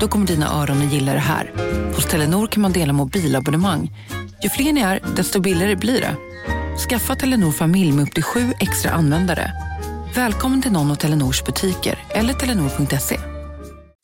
Då 0.00 0.08
kommer 0.08 0.26
dina 0.26 0.62
öron 0.62 0.86
att 0.86 0.92
gilla 0.92 1.12
det 1.12 1.18
här. 1.18 1.52
Hos 1.94 2.06
Telenor 2.06 2.46
kan 2.46 2.62
man 2.62 2.72
dela 2.72 2.92
mobilabonnemang. 2.92 3.92
Ju 4.42 4.48
fler 4.48 4.72
ni 4.72 4.80
är, 4.80 5.00
desto 5.16 5.40
billigare 5.40 5.76
blir 5.76 6.00
det. 6.00 6.16
Skaffa 6.88 7.16
Telenor 7.16 7.52
familj 7.52 7.92
med 7.92 8.02
upp 8.02 8.14
till 8.14 8.22
sju 8.22 8.52
extra 8.60 8.90
användare. 8.90 9.52
Välkommen 10.14 10.62
till 10.62 10.72
någon 10.72 10.90
av 10.90 10.94
Telenors 10.94 11.44
butiker 11.44 11.98
eller 12.08 12.34
telenor.se. 12.34 13.20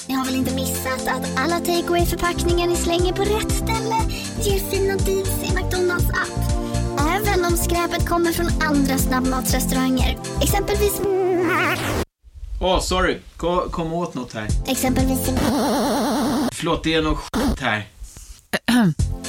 Ni 0.08 0.14
har 0.14 0.24
väl 0.24 0.34
inte 0.34 0.54
missat 0.54 1.08
att 1.08 1.38
alla 1.38 1.58
takeaway 1.58 2.06
förpackningar 2.06 2.66
ni 2.66 2.76
slänger 2.76 3.12
på 3.12 3.22
rätt 3.22 3.52
ställe 3.52 3.96
ger 4.42 4.70
fina 4.70 4.96
deals 4.96 5.42
i 5.44 5.54
McDonalds 5.54 6.10
app. 6.10 6.52
Även 7.00 7.44
om 7.44 7.56
skräpet 7.56 8.08
kommer 8.08 8.32
från 8.32 8.46
andra 8.62 8.98
snabbmatsrestauranger. 8.98 10.18
Exempelvis... 10.42 11.00
Åh, 12.60 12.76
oh, 12.76 12.80
sorry. 12.80 13.18
Kom, 13.36 13.70
kom 13.70 13.92
åt 13.92 14.14
något 14.14 14.34
här. 14.34 14.48
Exempelvis... 14.66 15.30
Förlåt, 16.52 16.84
det 16.84 16.94
är 16.94 17.02
något 17.02 17.18
skit 17.18 17.60
här. 17.60 17.86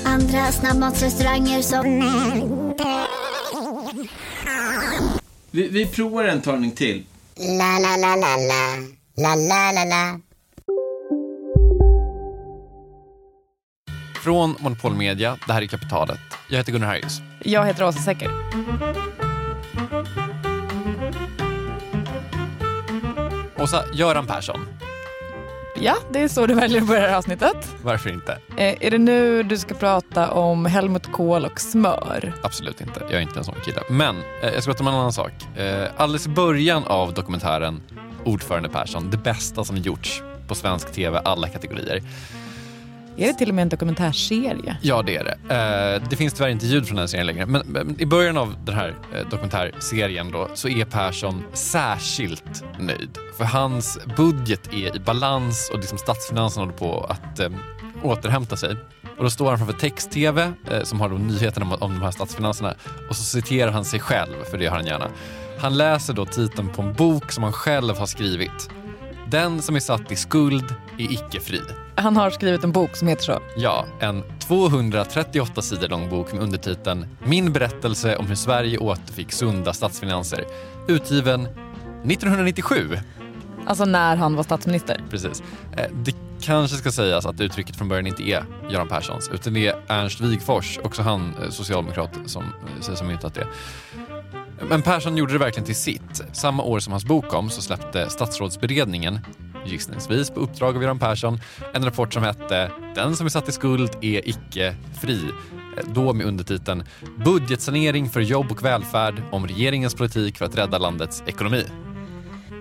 Andra 0.06 0.52
snabbmatsrestauranger 0.52 1.62
som... 1.62 1.84
Vi, 5.52 5.68
vi 5.68 5.86
provar 5.86 6.24
en 6.24 6.42
talning 6.42 6.72
till. 6.72 7.04
La, 7.36 7.80
la, 7.80 7.98
la, 7.98 8.16
la, 8.16 8.38
la. 8.38 8.76
La, 9.18 9.36
la, 9.36 9.72
la, 9.72 9.84
la. 9.84 10.20
Från 14.24 14.56
Monopol 14.60 14.96
Media, 14.96 15.38
det 15.48 15.54
här 15.54 15.62
är 15.62 15.68
Kapitalet. 15.68 16.20
Jag 16.50 16.58
heter 16.58 16.72
Gunnar 16.72 16.88
Harjus. 16.88 17.22
Jag 17.44 17.66
heter 17.66 17.84
Åsa 17.84 18.00
Secker. 18.00 18.30
Åsa, 23.60 23.84
Göran 23.94 24.28
Persson. 24.28 24.68
Ja, 25.80 25.96
det 26.12 26.20
är 26.20 26.28
så 26.28 26.46
du 26.46 26.54
väljer 26.54 26.82
att 26.82 26.88
börja 26.88 27.02
det 27.02 27.08
här 27.08 27.18
avsnittet. 27.18 27.76
Varför 27.82 28.10
inte? 28.10 28.32
Eh, 28.58 28.86
är 28.86 28.92
det 28.92 28.98
nu 28.98 29.44
du 29.44 29.58
ska 29.58 29.74
prata 29.74 30.32
om 30.32 30.66
Helmut 30.66 31.12
Kohl 31.12 31.46
och 31.46 31.60
smör? 31.62 32.34
Absolut 32.42 32.82
inte. 32.82 33.00
Jag 33.00 33.14
är 33.14 33.20
inte 33.22 33.40
en 33.40 33.46
sån 33.46 33.56
kille. 33.66 33.82
Men 33.90 34.16
eh, 34.42 34.50
jag 34.54 34.64
ska 34.64 34.72
prata 34.72 34.84
om 34.84 34.88
en 34.88 34.94
annan 34.94 35.14
sak. 35.14 35.32
Eh, 35.56 35.88
alldeles 35.98 36.26
i 36.28 36.30
början 36.30 36.84
av 36.84 37.14
dokumentären 37.14 37.82
Ordförande 38.26 38.70
Persson, 38.70 39.10
det 39.12 39.18
bästa 39.18 39.64
som 39.64 39.78
gjorts 39.78 40.24
på 40.48 40.56
svensk 40.56 40.92
tv, 40.92 41.22
alla 41.26 41.48
kategorier. 41.48 42.02
Är 43.18 43.28
det 43.28 43.34
till 43.34 43.50
och 43.50 43.56
med 43.56 43.62
en 43.62 43.70
dokumentärserie? 43.70 44.78
Ja, 44.82 45.02
det 45.02 45.18
är 45.18 45.24
det. 45.24 45.56
Eh, 45.56 46.10
det 46.10 46.16
finns 46.16 46.34
tyvärr 46.34 46.50
inte 46.50 46.66
ljud 46.66 46.88
från 46.88 46.98
den 46.98 47.08
serien 47.08 47.28
längre. 47.28 47.46
Men, 47.46 47.62
men 47.66 48.02
i 48.02 48.06
början 48.06 48.38
av 48.38 48.56
den 48.66 48.76
här 48.76 48.96
eh, 49.14 49.30
dokumentärserien 49.30 50.32
då, 50.32 50.50
så 50.54 50.68
är 50.68 50.86
Persson 50.86 51.44
särskilt 51.54 52.64
nöjd. 52.80 53.18
För 53.38 53.44
hans 53.44 54.00
budget 54.18 54.74
är 54.74 54.96
i 54.96 55.00
balans 55.00 55.70
och 55.74 55.80
liksom 55.80 55.98
statsfinanserna 55.98 56.66
håller 56.66 56.78
på 56.78 57.06
att 57.10 57.40
eh, 57.40 57.50
återhämta 58.04 58.58
sig. 58.58 58.76
Och 59.18 59.24
då 59.24 59.30
står 59.30 59.50
han 59.50 59.58
framför 59.58 59.80
text-tv 59.80 60.52
eh, 60.72 60.84
som 60.84 61.02
har 61.02 61.10
då 61.10 61.16
nyheterna 61.16 61.66
om, 61.66 61.72
om 61.72 61.94
de 61.94 62.02
här 62.02 62.12
statsfinanserna 62.12 62.76
och 63.10 63.16
så 63.16 63.24
citerar 63.24 63.72
han 63.72 63.86
sig 63.86 64.00
själv, 64.00 64.44
för 64.52 64.58
det 64.58 64.64
gör 64.64 64.72
han 64.72 64.86
gärna. 64.86 65.08
Han 65.60 65.78
läser 65.78 66.14
då 66.14 66.26
titeln 66.26 66.70
på 66.70 66.82
en 66.82 66.94
bok 66.94 67.32
som 67.32 67.44
han 67.44 67.54
själv 67.54 67.98
har 67.98 68.06
skrivit. 68.06 68.70
Den 69.28 69.62
som 69.62 69.76
är 69.76 69.80
satt 69.80 70.12
i 70.12 70.16
skuld 70.16 70.76
är 70.98 71.12
icke 71.14 71.40
fri. 71.40 71.62
Han 72.00 72.18
har 72.18 72.30
skrivit 72.30 72.64
en 72.64 72.72
bok 72.72 72.96
som 72.96 73.08
heter 73.08 73.24
så. 73.24 73.40
Ja, 73.56 73.86
en 74.00 74.24
238 74.40 75.62
sidor 75.62 75.88
lång 75.88 76.10
bok 76.10 76.34
med 76.34 76.44
undertiteln 76.44 77.06
Min 77.24 77.54
berättelse 77.54 78.16
om 78.16 78.28
hur 78.28 78.36
Sverige 78.36 78.78
återfick 78.78 79.32
sunda 79.32 79.74
statsfinanser. 79.74 80.46
Utgiven 80.88 81.42
1997. 81.42 82.98
Alltså 83.66 83.86
när 83.86 84.16
han 84.16 84.36
var 84.36 84.44
statsminister. 84.44 85.02
Precis. 85.10 85.44
Eh, 85.78 85.92
det 85.94 86.16
kanske 86.42 86.78
ska 86.78 86.92
sägas 86.92 87.26
att 87.26 87.42
uttrycket 87.42 87.76
från 87.76 87.90
början 87.90 88.08
inte 88.08 88.24
är 88.24 88.46
Göran 88.70 88.88
Perssons 88.88 89.30
utan 89.34 89.54
det 89.54 89.68
är 89.68 89.76
Ernst 89.88 90.22
Wigforss, 90.22 90.80
också 90.84 91.02
han 91.02 91.36
eh, 91.44 91.50
socialdemokrat, 91.50 92.12
som 92.26 92.44
eh, 92.44 92.82
säger 92.82 92.98
som 92.98 93.08
myntat 93.08 93.34
det. 93.34 93.48
Men 94.70 94.82
Persson 94.82 95.18
gjorde 95.18 95.34
det 95.34 95.40
verkligen 95.40 95.66
till 95.66 95.76
sitt. 95.76 96.24
Samma 96.32 96.64
år 96.64 96.80
som 96.80 96.94
hans 96.94 97.06
bok 97.06 97.28
kom 97.28 97.50
så 97.50 97.62
släppte 97.62 98.10
statsrådsberedningen 98.10 99.20
gissningsvis 99.68 100.30
på 100.30 100.40
uppdrag 100.40 100.76
av 100.76 100.82
Göran 100.84 101.00
Persson, 101.00 101.40
en 101.74 101.86
rapport 101.86 102.14
som 102.14 102.24
hette 102.24 102.72
“Den 102.96 103.16
som 103.16 103.26
är 103.26 103.30
satt 103.30 103.50
i 103.50 103.52
skuld 103.52 103.92
är 104.02 104.30
icke 104.30 104.76
fri”. 105.02 105.22
Då 105.94 106.14
med 106.14 106.26
undertiteln 106.26 106.84
“Budgetsanering 107.26 108.10
för 108.10 108.20
jobb 108.20 108.52
och 108.52 108.66
välfärd 108.66 109.22
om 109.32 109.48
regeringens 109.48 109.96
politik 109.96 110.38
för 110.38 110.46
att 110.46 110.58
rädda 110.58 110.78
landets 110.78 111.24
ekonomi”. 111.26 111.64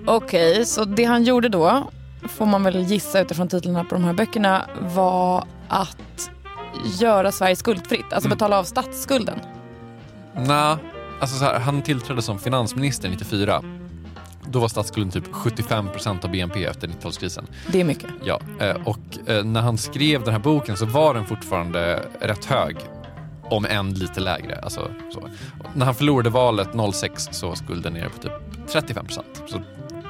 Okej, 0.07 0.53
okay, 0.53 0.65
så 0.65 0.85
det 0.85 1.05
han 1.05 1.25
gjorde 1.25 1.49
då, 1.49 1.91
får 2.29 2.47
man 2.47 2.63
väl 2.63 2.77
gissa 2.77 3.21
utifrån 3.21 3.49
titlarna 3.49 3.85
på 3.85 3.95
de 3.95 4.05
här 4.05 4.13
böckerna, 4.13 4.63
var 4.81 5.45
att 5.69 6.31
göra 7.01 7.33
Sverige 7.33 7.57
skuldfritt, 7.57 8.13
alltså 8.13 8.29
Mm. 8.29 8.37
betala 8.37 8.59
av 8.59 8.65
statsskulden. 8.65 9.39
Nej, 10.35 10.77
alltså 11.21 11.39
så 11.39 11.45
här, 11.45 11.61
han 11.61 11.83
tillträdde 11.83 12.23
som 12.23 12.39
finansminister 12.39 13.09
94. 13.09 13.63
Då 14.51 14.59
var 14.61 14.69
statsskulden 14.69 15.11
typ 15.11 15.33
75 15.33 15.89
procent 15.89 16.25
av 16.25 16.31
BNP 16.31 16.65
efter 16.65 16.89
90-talskrisen. 16.89 17.45
Det 17.73 17.81
är 17.81 17.85
mycket. 17.85 18.11
Ja, 18.25 18.41
eh, 18.61 18.77
och 18.85 19.29
eh, 19.31 19.45
när 19.45 19.61
han 19.61 19.79
skrev 19.79 20.25
den 20.25 20.33
här 20.33 20.41
boken 20.41 20.77
så 20.77 20.87
var 20.87 21.15
den 21.15 21.25
fortfarande 21.27 22.03
rätt 22.21 22.45
hög. 22.45 22.77
Om 23.51 23.65
än 23.65 23.95
lite 23.95 24.21
lägre. 24.21 24.61
Alltså, 24.63 24.91
när 25.75 25.87
han 25.87 25.95
förlorade 25.95 26.31
valet 26.31 26.69
06 26.95 27.29
så 27.33 27.49
var 27.49 27.55
skulden 27.55 27.93
nere 27.93 28.09
på 28.09 28.19
typ 28.23 28.33
35 28.73 29.07
procent. 29.07 29.43
Så 29.49 29.63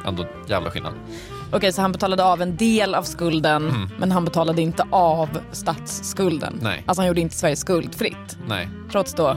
ändå 0.06 0.26
jävla 0.48 0.70
skillnad. 0.70 0.92
Okej, 1.52 1.72
så 1.72 1.82
han 1.82 1.92
betalade 1.92 2.24
av 2.24 2.42
en 2.42 2.56
del 2.56 2.94
av 2.94 3.02
skulden, 3.02 3.68
Mm. 3.70 3.88
men 3.98 4.12
han 4.12 4.24
betalade 4.24 4.62
inte 4.62 4.84
av 4.90 5.28
statsskulden. 5.52 6.58
Nej. 6.62 6.82
Alltså 6.86 7.00
han 7.02 7.08
gjorde 7.08 7.20
inte 7.20 7.34
Sverige 7.36 7.56
skuldfritt. 7.56 8.38
Nej, 8.48 8.68
Trots 8.92 9.14
då 9.14 9.36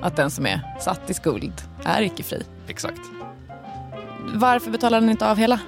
att 0.00 0.16
den 0.16 0.30
som 0.30 0.46
är 0.46 0.60
satt 0.80 1.10
i 1.10 1.14
skuld 1.14 1.52
är 1.84 2.02
icke 2.02 2.22
fri. 2.22 2.42
exakt. 2.68 3.00
Varför 4.34 4.70
betalar 4.70 5.00
han 5.00 5.10
inte 5.10 5.30
av 5.30 5.36
hela? 5.36 5.60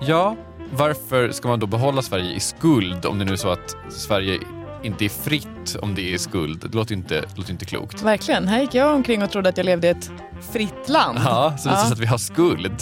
Ja, 0.00 0.36
varför 0.72 1.30
ska 1.30 1.48
man 1.48 1.58
då 1.60 1.66
behålla 1.66 2.02
Sverige 2.02 2.32
i 2.34 2.40
skuld 2.40 3.06
om 3.06 3.18
det 3.18 3.24
nu 3.24 3.32
är 3.32 3.36
så 3.36 3.48
att 3.48 3.76
Sverige 3.88 4.38
inte 4.82 5.04
är 5.04 5.08
fritt 5.08 5.76
om 5.82 5.94
det 5.94 6.14
är 6.14 6.18
skuld? 6.18 6.60
Det 6.70 6.74
låter 6.76 6.94
inte, 6.94 7.14
det 7.20 7.36
låter 7.38 7.52
inte 7.52 7.64
klokt. 7.64 8.02
Verkligen. 8.02 8.48
Här 8.48 8.60
gick 8.60 8.74
jag 8.74 8.94
omkring 8.94 9.22
och 9.22 9.30
trodde 9.30 9.48
att 9.48 9.56
jag 9.56 9.64
levde 9.66 9.86
i 9.86 9.90
ett 9.90 10.10
fritt 10.52 10.88
land. 10.88 11.18
Ja, 11.24 11.54
så 11.58 11.68
det 11.68 11.74
Ja. 11.74 11.82
att 11.92 11.98
vi 11.98 12.06
har 12.06 12.18
skuld. 12.18 12.76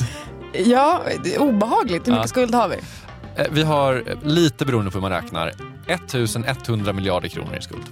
Ja, 0.52 1.02
det 1.24 1.34
är 1.34 1.40
obehagligt. 1.42 2.06
Hur 2.06 2.12
mycket 2.12 2.24
Ja. 2.24 2.28
skuld 2.28 2.54
har 2.54 2.68
vi? 2.68 2.76
Eh, 3.36 3.46
Vi 3.50 3.62
har, 3.62 3.94
eh, 4.06 4.28
lite 4.28 4.64
beroende 4.66 4.90
på 4.90 4.94
hur 4.98 5.02
man 5.02 5.10
räknar, 5.10 5.52
1100 5.86 6.92
miljarder 6.92 7.28
kronor 7.28 7.56
i 7.58 7.62
skuld. 7.62 7.84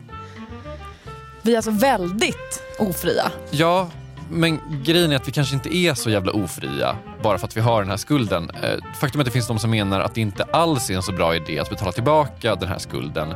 Vi 1.42 1.52
är 1.52 1.56
alltså 1.56 1.70
väldigt 1.70 2.62
ofria. 2.78 3.30
Ja, 3.50 3.88
men 4.30 4.60
grejen 4.84 5.12
är 5.12 5.16
att 5.16 5.28
vi 5.28 5.32
kanske 5.32 5.54
inte 5.54 5.76
är 5.76 5.94
så 5.94 6.10
jävla 6.10 6.32
ofria 6.32 6.96
bara 7.22 7.38
för 7.38 7.46
att 7.46 7.56
vi 7.56 7.60
har 7.60 7.82
den 7.82 7.90
här 7.90 7.96
skulden. 7.96 8.50
Eh, 8.62 8.94
faktum 9.00 9.20
är 9.20 9.22
att 9.22 9.26
det 9.26 9.30
finns 9.30 9.46
de 9.46 9.58
som 9.58 9.70
menar 9.70 10.00
att 10.00 10.14
det 10.14 10.20
inte 10.20 10.44
alls 10.44 10.90
är 10.90 10.94
en 10.94 11.02
så 11.02 11.12
bra 11.12 11.36
idé 11.36 11.58
att 11.58 11.70
betala 11.70 11.92
tillbaka 11.92 12.54
den 12.54 12.68
här 12.68 12.78
skulden. 12.78 13.34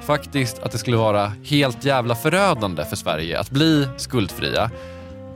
Faktiskt 0.00 0.58
att 0.58 0.72
det 0.72 0.78
skulle 0.78 0.96
vara 0.96 1.32
helt 1.44 1.84
jävla 1.84 2.14
förödande 2.14 2.84
för 2.84 2.96
Sverige 2.96 3.40
att 3.40 3.50
bli 3.50 3.88
skuldfria. 3.96 4.70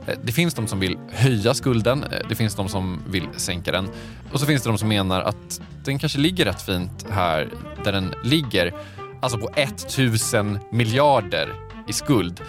Eh, 0.07 0.17
det 0.23 0.31
finns 0.31 0.53
de 0.53 0.67
som 0.67 0.79
vill 0.79 0.97
höja 1.11 1.53
skulden, 1.53 2.03
eh, 2.03 2.27
det 2.29 2.35
finns 2.35 2.55
de 2.55 2.69
som 2.69 3.03
vill 3.07 3.27
sänka 3.35 3.71
den 3.71 3.89
och 4.31 4.39
så 4.39 4.45
finns 4.45 4.63
det 4.63 4.69
de 4.69 4.77
som 4.77 4.89
menar 4.89 5.21
att 5.21 5.61
den 5.83 5.99
kanske 5.99 6.19
ligger 6.19 6.45
rätt 6.45 6.61
fint 6.61 7.05
här 7.09 7.49
där 7.83 7.91
den 7.91 8.13
ligger. 8.23 8.73
Alltså 9.21 9.37
på 9.37 9.49
1000 9.55 10.59
miljarder 10.71 11.53
i 11.87 11.93
skuld. 11.93 12.41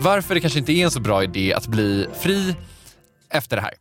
Varför 0.00 0.34
det 0.34 0.40
kanske 0.40 0.58
inte 0.58 0.72
är 0.72 0.84
en 0.84 0.90
så 0.90 1.00
bra 1.00 1.22
idé 1.22 1.54
att 1.54 1.66
bli 1.66 2.06
fri 2.20 2.56
efter 3.30 3.56
det 3.56 3.62
här. 3.62 3.74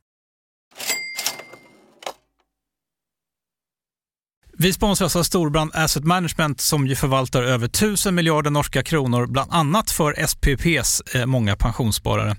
Vi 4.60 4.74
sponsras 4.74 5.16
av 5.16 5.24
Storbrand 5.24 5.72
Asset 5.74 6.04
Management 6.04 6.62
som 6.62 6.88
ju 6.88 6.96
förvaltar 6.96 7.44
över 7.44 7.66
1000 7.66 8.16
miljarder 8.16 8.52
norska 8.52 8.84
kronor, 8.84 9.26
bland 9.26 9.54
annat 9.54 9.92
för 9.92 10.28
SPPs 10.28 11.02
eh, 11.16 11.26
många 11.26 11.56
pensionssparare. 11.56 12.36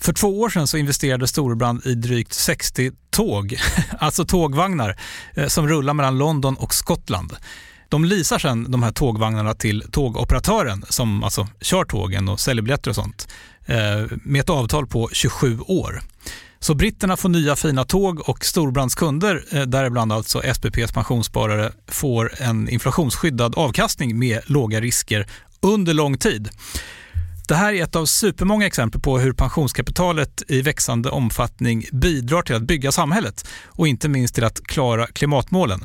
För 0.00 0.12
två 0.12 0.40
år 0.40 0.48
sedan 0.48 0.66
så 0.66 0.76
investerade 0.76 1.26
Storbrand 1.26 1.86
i 1.86 1.94
drygt 1.94 2.32
60 2.32 2.92
tåg, 3.10 3.56
alltså 3.98 4.24
tågvagnar, 4.24 4.96
eh, 5.34 5.46
som 5.46 5.68
rullar 5.68 5.94
mellan 5.94 6.18
London 6.18 6.56
och 6.56 6.74
Skottland. 6.74 7.36
De 7.88 8.04
leasar 8.04 8.38
sedan 8.38 8.70
de 8.70 8.82
här 8.82 8.92
tågvagnarna 8.92 9.54
till 9.54 9.84
tågoperatören 9.90 10.84
som 10.88 11.24
alltså 11.24 11.48
kör 11.60 11.84
tågen 11.84 12.28
och 12.28 12.40
säljer 12.40 12.62
biljetter 12.62 12.90
och 12.90 12.94
sånt 12.94 13.28
eh, 13.66 13.76
med 14.22 14.40
ett 14.40 14.50
avtal 14.50 14.86
på 14.86 15.08
27 15.12 15.60
år. 15.60 16.00
Så 16.58 16.74
britterna 16.74 17.16
får 17.16 17.28
nya 17.28 17.56
fina 17.56 17.84
tåg 17.84 18.28
och 18.28 18.44
Storbrands 18.44 18.94
kunder, 18.94 19.44
eh, 19.50 19.62
däribland 19.62 20.12
alltså 20.12 20.42
SPPs 20.54 20.92
pensionssparare, 20.92 21.72
får 21.86 22.42
en 22.42 22.68
inflationsskyddad 22.68 23.54
avkastning 23.54 24.18
med 24.18 24.40
låga 24.46 24.80
risker 24.80 25.26
under 25.60 25.94
lång 25.94 26.18
tid. 26.18 26.48
Det 27.48 27.54
här 27.54 27.72
är 27.72 27.82
ett 27.82 27.96
av 27.96 28.06
supermånga 28.06 28.66
exempel 28.66 29.00
på 29.00 29.18
hur 29.18 29.32
pensionskapitalet 29.32 30.42
i 30.48 30.62
växande 30.62 31.10
omfattning 31.10 31.86
bidrar 31.92 32.42
till 32.42 32.54
att 32.54 32.62
bygga 32.62 32.92
samhället 32.92 33.48
och 33.64 33.88
inte 33.88 34.08
minst 34.08 34.34
till 34.34 34.44
att 34.44 34.66
klara 34.66 35.06
klimatmålen. 35.06 35.84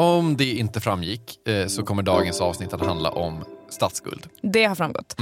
Om 0.00 0.36
det 0.36 0.44
inte 0.44 0.80
framgick 0.80 1.48
eh, 1.48 1.66
så 1.66 1.82
kommer 1.82 2.02
dagens 2.02 2.40
avsnitt 2.40 2.72
att 2.72 2.86
handla 2.86 3.10
om 3.10 3.44
statsskuld. 3.68 4.26
Det 4.42 4.64
har 4.64 4.74
framgått. 4.74 5.16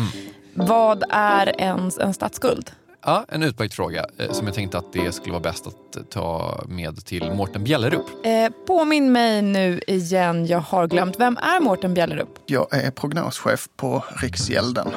Vad 0.55 1.05
är 1.11 1.61
ens 1.61 1.99
en 1.99 2.15
statsskuld? 2.15 2.71
Ja, 3.05 3.25
en 3.29 3.43
utmärkt 3.43 3.75
fråga 3.75 4.07
eh, 4.19 4.33
som 4.33 4.47
jag 4.47 4.55
tänkte 4.55 4.79
att 4.79 4.93
det 4.93 5.13
skulle 5.13 5.33
vara 5.33 5.43
bäst 5.43 5.67
att 5.67 6.11
ta 6.11 6.61
med 6.69 7.05
till 7.05 7.33
Mårten 7.33 7.65
Bjällerup. 7.65 8.07
Eh, 8.25 8.49
påminn 8.67 9.13
mig 9.13 9.43
nu 9.43 9.81
igen, 9.87 10.47
jag 10.47 10.61
har 10.61 10.87
glömt. 10.87 11.21
Vem 11.21 11.37
är 11.37 11.61
Mårten 11.61 11.95
Bjällerup? 11.95 12.39
Jag 12.47 12.75
är 12.75 12.91
prognoschef 12.91 13.69
på 13.77 14.05
Riksgälden. 14.17 14.89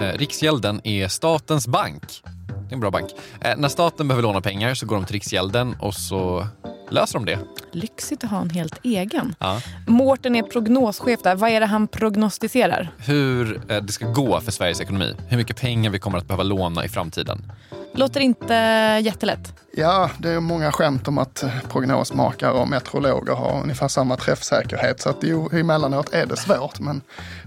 Eh, 0.00 0.18
Riksgälden 0.18 0.80
är 0.84 1.08
statens 1.08 1.66
bank. 1.66 2.22
Det 2.68 2.72
är 2.72 2.74
en 2.74 2.80
bra 2.80 2.90
bank. 2.90 3.10
Eh, 3.40 3.56
när 3.56 3.68
staten 3.68 4.08
behöver 4.08 4.22
låna 4.22 4.40
pengar 4.40 4.74
så 4.74 4.86
går 4.86 4.96
de 4.96 5.04
till 5.04 5.12
Riksgälden 5.12 5.76
och 5.80 5.94
så 5.94 6.46
löser 6.90 7.18
de 7.18 7.24
det. 7.24 7.38
Lyxigt 7.72 8.24
att 8.24 8.30
ha 8.30 8.40
en 8.40 8.50
helt 8.50 8.80
egen. 8.82 9.34
Ja. 9.38 9.60
Mårten 9.86 10.36
är 10.36 10.42
prognoschef 10.42 11.22
där. 11.22 11.34
Vad 11.34 11.50
är 11.50 11.60
det 11.60 11.66
han 11.66 11.88
prognostiserar? 11.88 12.90
Hur 12.98 13.60
eh, 13.68 13.82
det 13.82 13.92
ska 13.92 14.06
gå 14.06 14.40
för 14.40 14.52
Sveriges 14.52 14.80
ekonomi. 14.80 15.16
Hur 15.28 15.36
mycket 15.36 15.60
pengar 15.60 15.90
vi 15.90 15.98
kommer 15.98 16.18
att 16.18 16.26
behöva 16.26 16.42
låna 16.42 16.84
i 16.84 16.88
framtiden. 16.88 17.52
Låter 17.94 18.20
inte 18.20 18.54
jättelätt. 19.02 19.54
Ja, 19.72 20.10
det 20.18 20.30
är 20.30 20.40
många 20.40 20.72
skämt 20.72 21.08
om 21.08 21.18
att 21.18 21.44
prognosmakare 21.68 22.52
och 22.52 22.68
meteorologer 22.68 23.34
har 23.34 23.62
ungefär 23.62 23.88
samma 23.88 24.16
träffsäkerhet. 24.16 25.00
Så 25.00 25.08
att 25.08 25.16
jo, 25.22 25.50
emellanåt 25.52 26.12
är 26.12 26.26
det 26.26 26.36
svårt. 26.36 26.80
Men 26.80 27.00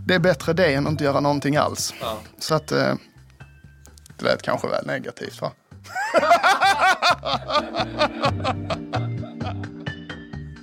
det 0.07 0.15
är 0.15 0.19
bättre 0.19 0.53
det 0.53 0.73
än 0.73 0.85
att 0.85 0.91
inte 0.91 1.03
göra 1.03 1.19
någonting 1.19 1.55
alls. 1.55 1.93
Så 2.39 2.55
att 2.55 2.71
eh, 2.71 2.93
det 4.21 4.31
lät 4.31 4.41
kanske 4.41 4.67
väl 4.67 4.85
negativt 4.85 5.41
va? 5.41 5.51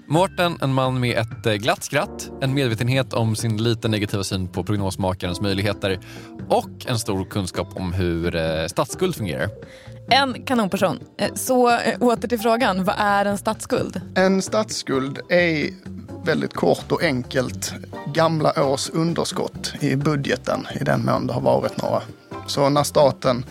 Mårten, 0.07 0.59
en 0.63 0.75
man 0.75 1.01
med 1.01 1.19
ett 1.19 1.47
eh, 1.47 1.53
glatt 1.55 1.85
skratt, 1.85 2.31
en 2.41 2.55
medvetenhet 2.55 3.13
om 3.13 3.37
sin 3.37 3.57
lite 3.63 3.89
negativa 3.89 4.25
syn 4.25 4.49
på 4.49 4.65
prognosmakarens 4.65 5.41
möjligheter 5.41 6.01
och 6.49 6.71
en 6.87 6.99
stor 6.99 7.25
kunskap 7.25 7.69
om 7.77 7.93
hur 7.93 8.37
eh, 8.37 8.67
statsskuld 8.67 9.17
fungerar. 9.17 9.49
En 10.11 10.43
kanonperson. 10.45 10.99
Eh, 11.19 11.35
Så 11.35 11.79
åter 12.01 12.29
till 12.29 12.39
frågan. 12.39 12.85
Vad 12.85 12.95
är 12.99 13.25
en 13.25 13.39
statsskuld? 13.39 14.01
En 14.15 14.43
statsskuld 14.43 15.19
är 15.29 15.69
väldigt 16.25 16.55
kort 16.55 16.93
och 16.93 17.03
enkelt 17.03 17.75
gamla 18.15 18.65
års 18.65 18.91
underskott 18.91 19.75
i 19.81 19.97
budgeten 19.97 20.67
i 20.81 20.85
den 20.85 21.05
mån 21.05 21.27
det 21.27 21.33
har 21.33 21.41
varit 21.41 21.83
några. 21.83 22.03
Så 22.47 22.69
när 22.69 22.83
staten 22.83 23.45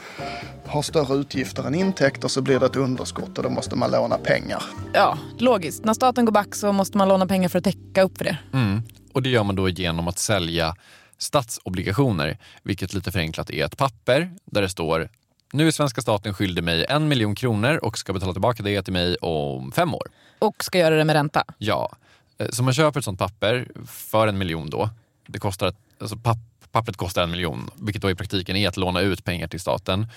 har 0.65 0.81
större 0.81 1.13
utgifter 1.15 1.63
än 1.63 1.75
intäkter 1.75 2.27
så 2.27 2.41
blir 2.41 2.59
det 2.59 2.65
ett 2.65 2.75
underskott 2.75 3.37
och 3.37 3.43
då 3.43 3.49
måste 3.49 3.75
man 3.75 3.91
låna 3.91 4.17
pengar. 4.17 4.63
Ja, 4.93 5.17
logiskt. 5.37 5.85
När 5.85 5.93
staten 5.93 6.25
går 6.25 6.31
back 6.31 6.55
så 6.55 6.71
måste 6.73 6.97
man 6.97 7.07
låna 7.09 7.25
pengar 7.27 7.49
för 7.49 7.57
att 7.57 7.63
täcka 7.63 8.01
upp 8.03 8.17
för 8.17 8.25
det. 8.25 8.37
Mm. 8.53 8.81
Och 9.13 9.21
det 9.23 9.29
gör 9.29 9.43
man 9.43 9.55
då 9.55 9.69
genom 9.69 10.07
att 10.07 10.19
sälja 10.19 10.75
statsobligationer, 11.17 12.37
vilket 12.63 12.93
lite 12.93 13.11
förenklat 13.11 13.49
är 13.49 13.65
ett 13.65 13.77
papper 13.77 14.31
där 14.45 14.61
det 14.61 14.69
står 14.69 15.09
nu 15.53 15.67
är 15.67 15.71
svenska 15.71 16.01
staten 16.01 16.33
skyldig 16.33 16.63
mig 16.63 16.85
en 16.89 17.07
miljon 17.07 17.35
kronor 17.35 17.77
och 17.77 17.97
ska 17.97 18.13
betala 18.13 18.33
tillbaka 18.33 18.63
det 18.63 18.81
till 18.81 18.93
mig 18.93 19.15
om 19.15 19.71
fem 19.71 19.93
år. 19.93 20.07
Och 20.39 20.63
ska 20.63 20.77
göra 20.79 20.95
det 20.95 21.03
med 21.03 21.13
ränta. 21.13 21.43
Ja, 21.57 21.91
Eh, 22.39 22.49
så 22.49 22.63
man 22.63 22.73
köper 22.73 22.99
ett 22.99 23.05
sånt 23.05 23.19
papper 23.19 23.67
för 23.87 24.27
en 24.27 24.37
miljon 24.37 24.69
då. 24.69 24.89
Det 25.27 25.39
kostar, 25.39 25.67
ett- 25.67 25.75
alltså 26.01 26.17
papp, 26.17 26.37
pappret 26.71 26.97
kostar 26.97 27.23
en 27.23 27.31
miljon, 27.31 27.69
vilket 27.75 28.01
då 28.01 28.09
i 28.09 28.15
praktiken 28.15 28.55
är 28.55 28.67
att 28.67 28.77
låna 28.77 29.01
ut 29.01 29.23
pengar 29.23 29.47
till 29.47 29.59
staten. 29.59 30.07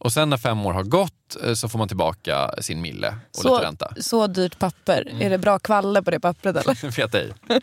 Och 0.00 0.12
sen 0.12 0.30
när 0.30 0.36
fem 0.36 0.66
år 0.66 0.72
har 0.72 0.82
gått 0.82 1.36
eh, 1.44 1.54
så 1.54 1.68
får 1.68 1.78
man 1.78 1.88
tillbaka 1.88 2.50
sin 2.60 2.80
mille 2.80 3.08
och 3.08 3.42
Så, 3.42 3.54
lite 3.54 3.66
ränta. 3.66 3.94
så 4.00 4.26
dyrt 4.26 4.58
papper. 4.58 5.08
Är 5.20 5.30
det 5.30 5.38
bra 5.38 5.58
kvalle 5.58 6.02
på 6.02 6.10
det 6.10 6.20
pappret 6.20 6.56
eller? 6.56 6.96
Vet 6.96 7.14
ej. 7.14 7.32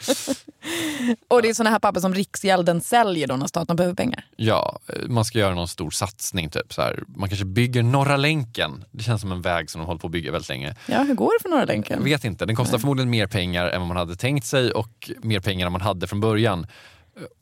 Och 1.27 1.41
det 1.41 1.49
är 1.49 1.53
såna 1.53 1.69
här 1.69 1.79
papper 1.79 1.99
som 1.99 2.13
Riksgälden 2.13 2.81
säljer 2.81 3.27
då 3.27 3.35
när 3.35 3.47
staten 3.47 3.75
behöver 3.75 3.95
pengar. 3.95 4.25
Ja, 4.35 4.79
eh, 4.87 5.07
man 5.07 5.25
ska 5.25 5.39
göra 5.39 5.55
någon 5.55 5.67
stor 5.67 5.91
satsning. 5.91 6.49
Typ, 6.49 6.73
så 6.73 6.81
här. 6.81 7.03
Man 7.07 7.29
kanske 7.29 7.45
bygger 7.45 7.83
Norra 7.83 8.17
länken. 8.17 8.83
Det 8.91 9.03
känns 9.03 9.21
som 9.21 9.31
en 9.31 9.41
väg 9.41 9.69
som 9.69 9.81
de 9.81 9.85
håller 9.87 9.99
på 9.99 10.07
att 10.07 10.11
bygga 10.11 10.31
väldigt 10.31 10.49
länge. 10.49 10.75
Ja, 10.87 11.03
hur 11.03 11.15
går 11.15 11.31
det 11.37 11.41
för 11.41 11.49
Norra 11.49 11.59
Jag 11.61 11.67
länken? 11.67 12.03
vet 12.03 12.23
inte. 12.25 12.45
Den 12.45 12.55
kostar 12.55 12.77
förmodligen 12.77 13.09
mer 13.09 13.27
pengar 13.27 13.67
än 13.67 13.81
vad 13.81 13.87
man 13.87 13.97
hade 13.97 14.15
tänkt 14.15 14.45
sig 14.45 14.71
och 14.71 15.11
mer 15.21 15.39
pengar 15.39 15.65
än 15.65 15.71
man 15.71 15.81
hade 15.81 16.07
från 16.07 16.19
början. 16.19 16.67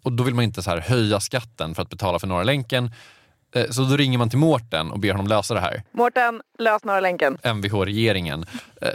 Och 0.04 0.12
då 0.12 0.24
vill 0.24 0.34
man 0.36 0.44
inte 0.44 0.64
så 0.64 0.70
här 0.70 0.80
höja 0.82 1.20
skatten 1.20 1.76
för 1.76 1.82
att 1.82 1.90
betala 1.90 2.20
för 2.20 2.28
Norra 2.28 2.44
länken. 2.44 2.92
Eh, 3.56 3.70
Så 3.70 3.84
då 3.84 3.98
ringer 3.98 4.18
man 4.18 4.30
till 4.30 4.40
Mårten 4.40 4.92
och 4.92 5.00
ber 5.00 5.12
honom 5.12 5.28
lösa 5.28 5.54
det 5.54 5.60
här. 5.60 5.84
Mårten, 5.92 6.42
lös 6.60 6.84
Norra 6.84 7.00
länken. 7.00 7.38
Mvh-regeringen. 7.44 8.46
Eh, 8.82 8.90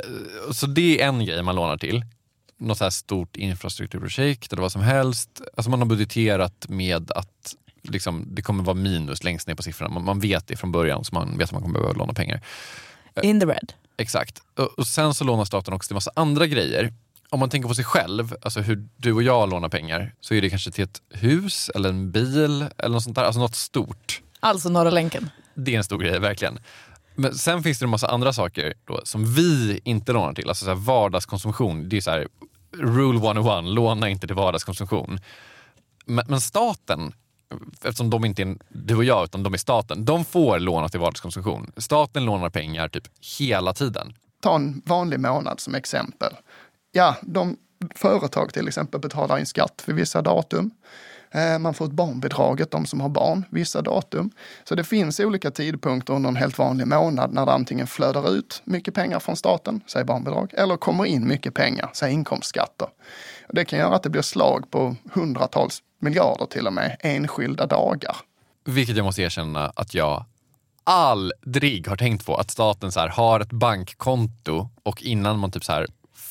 Så 0.53 0.67
det 0.67 1.03
är 1.03 1.09
en 1.09 1.25
grej 1.25 1.43
man 1.43 1.55
lånar 1.57 1.77
till. 1.77 2.05
Något 2.57 2.79
så 2.79 2.85
här 2.85 2.91
stort 2.91 3.37
infrastrukturprojekt 3.37 4.53
eller 4.53 4.63
vad 4.63 4.73
som 4.73 4.83
helst. 4.83 5.41
Alltså 5.57 5.71
man 5.71 5.79
har 5.81 5.87
budgeterat 5.87 6.67
med 6.69 7.11
att 7.11 7.55
liksom, 7.83 8.25
det 8.35 8.43
kommer 8.43 8.65
vara 8.65 8.75
minus 8.75 9.25
längst 9.25 9.49
ner 9.49 9.55
på 9.55 9.63
siffrorna. 9.63 9.95
Man, 9.95 10.05
man 10.05 10.21
vet 10.21 10.47
det 10.47 10.57
från 10.57 10.73
början 10.73 11.05
så 11.05 11.15
man 11.15 11.39
vet 11.39 11.45
att 11.49 11.53
man 11.53 11.63
kommer 11.63 11.79
behöva 11.81 11.99
låna 11.99 12.13
pengar. 12.13 12.41
In 13.23 13.41
the 13.41 13.47
red. 13.47 13.73
Exakt. 13.97 14.43
Och, 14.57 14.79
och 14.79 14.87
sen 14.87 15.15
så 15.15 15.25
lånar 15.25 15.45
staten 15.45 15.75
också 15.75 15.89
till 15.89 15.95
massa 15.95 16.11
andra 16.17 16.47
grejer. 16.47 16.93
Om 17.31 17.41
man 17.41 17.51
tänker 17.51 17.69
på 17.69 17.75
sig 17.75 17.85
själv, 17.85 18.35
alltså 18.43 18.61
hur 18.61 18.89
du 18.97 19.13
och 19.13 19.23
jag 19.23 19.51
lånar 19.51 19.69
pengar, 19.69 20.15
så 20.21 20.35
är 20.35 20.43
det 20.43 20.51
kanske 20.51 20.71
till 20.71 20.85
ett 20.85 21.03
hus 21.11 21.71
eller 21.75 21.89
en 21.89 22.11
bil 22.11 22.67
eller 22.79 22.89
något 22.89 23.03
sånt 23.03 23.17
där. 23.17 23.25
Alltså 23.25 23.41
något 23.41 23.55
stort. 23.55 24.23
Alltså 24.41 24.69
Norra 24.69 24.91
länken. 24.91 25.31
Det 25.55 25.75
är 25.75 25.79
en 25.79 25.85
stor 25.85 25.99
grej, 25.99 26.19
verkligen. 26.19 26.59
Men 27.15 27.35
sen 27.35 27.63
finns 27.63 27.79
det 27.79 27.85
en 27.85 27.91
massa 27.91 28.09
andra 28.09 28.33
saker 28.33 28.75
då, 28.85 29.01
som 29.05 29.35
vi 29.35 29.81
inte 29.85 30.13
lånar 30.13 30.33
till. 30.33 30.49
Alltså 30.49 30.65
så 30.65 30.71
här 30.71 30.79
vardagskonsumtion. 30.79 31.89
Det 31.89 31.97
är 31.97 32.01
så 32.01 32.11
här, 32.11 32.29
rule 32.77 33.19
101, 33.19 33.65
låna 33.65 34.09
inte 34.09 34.27
till 34.27 34.37
vardagskonsumtion. 34.37 35.21
Men, 36.07 36.25
men 36.29 36.41
staten, 36.41 37.13
eftersom 37.83 38.11
de 38.11 38.25
inte 38.25 38.43
är 38.43 38.57
du 38.69 38.97
och 38.97 39.05
jag, 39.05 39.25
utan 39.25 39.43
de 39.43 39.55
är 39.55 39.59
staten, 39.59 40.05
de 40.05 40.25
får 40.25 40.59
låna 40.59 40.89
till 40.89 41.01
vardagskonsumtion. 41.01 41.73
Staten 41.77 42.25
lånar 42.25 42.51
pengar 42.51 42.89
typ 42.89 43.05
hela 43.39 43.75
tiden. 43.75 44.15
Ta 44.41 44.55
en 44.55 44.83
vanlig 44.87 45.21
månad 45.21 45.61
som 45.61 45.75
exempel. 45.75 46.33
Ja, 46.93 47.17
de 47.23 47.57
företag 47.95 48.53
till 48.53 48.69
exempel 48.69 49.01
betalar 49.01 49.39
in 49.39 49.47
skatt 49.47 49.83
för 49.85 49.93
vissa 49.93 50.23
datum. 50.23 50.71
Eh, 51.31 51.59
man 51.59 51.75
får 51.75 51.85
ett 51.85 51.93
barnbidraget, 51.93 52.71
de 52.71 52.87
som 52.87 53.01
har 53.01 53.09
barn, 53.09 53.45
vissa 53.51 53.83
datum. 53.83 54.31
Så 54.65 54.75
det 54.75 54.85
finns 54.85 55.21
olika 55.21 55.51
tidpunkter 55.51 56.15
under 56.15 56.29
en 56.29 56.37
helt 56.37 56.59
vanlig 56.59 56.87
månad 56.87 57.33
när 57.33 57.47
det 57.47 57.53
antingen 57.53 57.87
flödar 57.87 58.31
ut 58.31 58.63
mycket 58.65 58.95
pengar 58.95 59.19
från 59.19 59.37
staten, 59.37 59.81
säg 59.87 60.05
barnbidrag, 60.05 60.55
eller 60.55 60.77
kommer 60.77 61.07
in 61.07 61.29
mycket 61.29 61.55
pengar, 61.55 61.91
säg 61.93 62.13
inkomstskatter. 62.13 62.89
Det 63.49 63.65
kan 63.65 63.79
göra 63.79 63.97
att 63.97 64.03
det 64.03 64.11
blir 64.11 64.23
slag 64.23 64.71
på 64.71 64.97
hundratals 65.13 65.83
miljarder 66.01 66.47
till 66.47 66.67
och 66.67 66.73
med 66.73 66.97
enskilda 67.01 67.67
dagar. 67.67 68.17
Vilket 68.65 68.97
jag 68.97 69.05
måste 69.05 69.23
erkänna 69.23 69.73
att 69.77 69.95
jag 69.95 70.25
aldrig 70.85 71.89
har 71.89 71.97
tänkt 71.97 72.27
på. 72.27 72.35
Att 72.35 72.51
staten 72.51 72.93
så 72.93 73.01
här, 73.01 73.09
har 73.09 73.41
ett 73.41 73.53
bankkonto 73.53 74.69
och 74.83 75.03
innan 75.03 75.39
man 75.39 75.51
typ 75.51 75.65
så 75.65 75.73
här, 75.73 75.87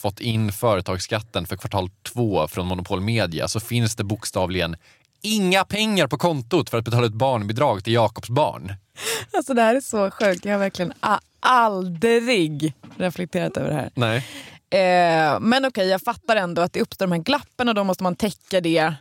fått 0.08 0.20
in 0.20 0.52
företagsskatten 0.52 1.46
för 1.46 1.58
kvartal 1.58 1.90
två 2.04 2.48
från 2.48 2.68
Monopol 2.68 3.02
Media 3.02 3.48
så 3.48 3.60
finns 3.60 3.96
det 3.96 4.04
bokstavligen 4.04 4.76
inga 5.22 5.64
pengar 5.64 6.08
på 6.08 6.18
kontot 6.18 6.70
för 6.70 6.78
att 6.78 6.86
betala 6.86 7.06
ut 7.08 7.14
barnbidrag 7.14 7.84
till 7.84 7.94
Jakobs 7.94 8.30
barn. 8.30 8.74
Alltså 9.34 9.54
det 9.54 9.62
här 9.62 9.76
är 9.76 9.82
så 9.82 10.12
sjukt. 10.12 10.46
Jag 10.46 10.52
har 10.52 10.60
verkligen 10.60 10.94
aldrig 11.40 12.74
reflekterat 12.98 13.58
över 13.58 13.70
det 13.70 13.76
här. 13.76 13.90
Nej. 13.94 14.18
Eh, 14.70 15.40
men 15.40 15.66
okej, 15.66 15.88
jag 15.88 16.02
fattar 16.02 16.36
ändå 16.36 16.62
att 16.62 16.74
det 16.74 16.82
uppstår 16.82 17.08
de 17.08 17.12
här 17.12 17.22
glappen 17.22 17.70
och 17.70 17.76
då 17.76 17.84
måste 17.84 18.04
man 18.04 18.16
täcka 18.16 18.62
det. 18.62 18.94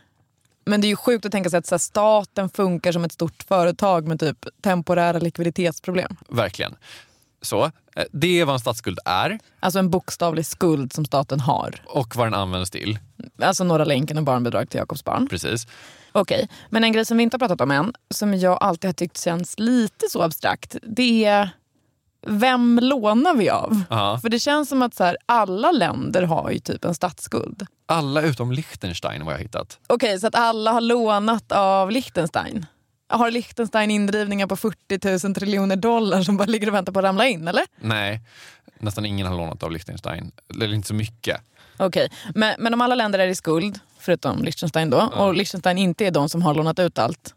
Men 0.65 0.81
det 0.81 0.87
är 0.87 0.89
ju 0.89 0.95
sjukt 0.95 1.25
att 1.25 1.31
tänka 1.31 1.49
sig 1.49 1.57
att 1.57 1.71
här, 1.71 1.77
staten 1.77 2.49
funkar 2.49 2.91
som 2.91 3.03
ett 3.03 3.11
stort 3.11 3.43
företag 3.47 4.07
med 4.07 4.19
typ 4.19 4.45
temporära 4.61 5.19
likviditetsproblem. 5.19 6.15
Verkligen. 6.29 6.75
Så, 7.47 7.63
eh, 7.95 8.03
det 8.11 8.39
är 8.39 8.45
vad 8.45 8.53
en 8.53 8.59
statsskuld 8.59 8.99
är 9.05 9.39
Alltså 9.59 9.79
en 9.79 9.89
bokstavlig 9.89 10.45
skuld 10.45 10.93
som 10.93 11.05
staten 11.05 11.39
har. 11.39 11.81
och 11.85 12.15
vad 12.15 12.25
den 12.27 12.33
används 12.33 12.71
till. 12.71 12.99
Alltså 13.41 13.63
Norra 13.63 13.85
länken 13.85 14.17
och 14.17 14.23
barnbidrag 14.23 14.69
till 14.69 14.77
Jakobs 14.77 15.03
barn. 15.03 15.27
Precis. 15.29 15.67
Okej, 16.11 16.49
men 16.69 16.83
en 16.83 16.91
grej 16.91 17.05
som 17.05 17.17
vi 17.17 17.23
inte 17.23 17.33
har 17.35 17.39
pratat 17.39 17.61
om 17.61 17.71
än, 17.71 17.93
som 18.09 18.33
jag 18.33 18.57
alltid 18.61 18.87
har 18.87 18.93
tyckt 18.93 19.17
känns 19.23 19.59
lite 19.59 20.05
så 20.09 20.21
abstrakt, 20.21 20.75
det 20.83 21.25
är 21.25 21.49
vem 22.27 22.79
lånar 22.81 23.33
vi 23.35 23.49
av? 23.49 23.81
Ja. 23.89 24.19
För 24.21 24.29
det 24.29 24.39
känns 24.39 24.69
som 24.69 24.81
att 24.81 24.93
så 24.95 25.03
här, 25.03 25.17
alla 25.25 25.71
länder 25.71 26.23
har 26.23 26.51
ju 26.51 26.59
typ 26.59 26.85
en 26.85 26.95
statsskuld. 26.95 27.67
Alla 27.85 28.21
utom 28.21 28.51
Liechtenstein 28.51 29.25
vad 29.25 29.33
jag 29.33 29.39
hittat. 29.39 29.79
Okej, 29.87 30.19
så 30.19 30.27
att 30.27 30.35
alla 30.35 30.71
har 30.71 30.81
lånat 30.81 31.51
av 31.51 31.91
Liechtenstein. 31.91 32.65
Har 33.09 33.31
Liechtenstein 33.31 33.91
indrivningar 33.91 34.47
på 34.47 34.55
40 34.55 35.27
000 35.27 35.35
triljoner 35.35 35.75
dollar 35.75 36.21
som 36.21 36.37
bara 36.37 36.45
ligger 36.45 36.67
och 36.67 36.73
väntar 36.73 36.93
på 36.93 36.99
att 36.99 37.05
ramla 37.05 37.27
in, 37.27 37.47
eller? 37.47 37.63
Nej, 37.79 38.21
nästan 38.79 39.05
ingen 39.05 39.27
har 39.27 39.37
lånat 39.37 39.63
av 39.63 39.71
Liechtenstein. 39.71 40.31
Eller 40.49 40.73
inte 40.73 40.87
så 40.87 40.93
mycket. 40.93 41.41
Okej, 41.77 42.11
men, 42.35 42.55
men 42.59 42.73
om 42.73 42.81
alla 42.81 42.95
länder 42.95 43.19
är 43.19 43.27
i 43.27 43.35
skuld, 43.35 43.79
förutom 43.99 44.43
Liechtenstein 44.43 44.89
då, 44.89 45.01
och 45.01 45.33
Liechtenstein 45.33 45.77
inte 45.77 46.05
är 46.05 46.11
de 46.11 46.29
som 46.29 46.41
har 46.41 46.55
lånat 46.55 46.79
ut 46.79 46.99
allt, 46.99 47.33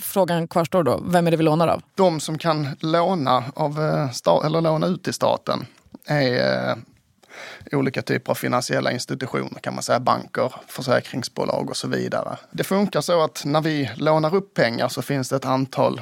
frågan 0.00 0.48
kvarstår 0.48 0.82
då, 0.82 1.02
vem 1.06 1.26
är 1.26 1.30
det 1.30 1.36
vi 1.36 1.42
lånar 1.42 1.68
av? 1.68 1.82
De 1.94 2.20
som 2.20 2.38
kan 2.38 2.68
låna, 2.80 3.44
av, 3.54 3.80
eh, 3.80 4.46
eller 4.46 4.60
låna 4.60 4.86
ut 4.86 5.02
till 5.02 5.14
staten 5.14 5.66
är 6.06 6.68
eh, 6.68 6.76
olika 7.72 8.02
typer 8.02 8.30
av 8.30 8.34
finansiella 8.34 8.92
institutioner 8.92 9.60
kan 9.60 9.74
man 9.74 9.82
säga, 9.82 10.00
banker, 10.00 10.54
försäkringsbolag 10.66 11.70
och 11.70 11.76
så 11.76 11.88
vidare. 11.88 12.36
Det 12.50 12.64
funkar 12.64 13.00
så 13.00 13.22
att 13.22 13.44
när 13.44 13.60
vi 13.60 13.90
lånar 13.96 14.34
upp 14.34 14.54
pengar 14.54 14.88
så 14.88 15.02
finns 15.02 15.28
det 15.28 15.36
ett 15.36 15.44
antal 15.44 16.00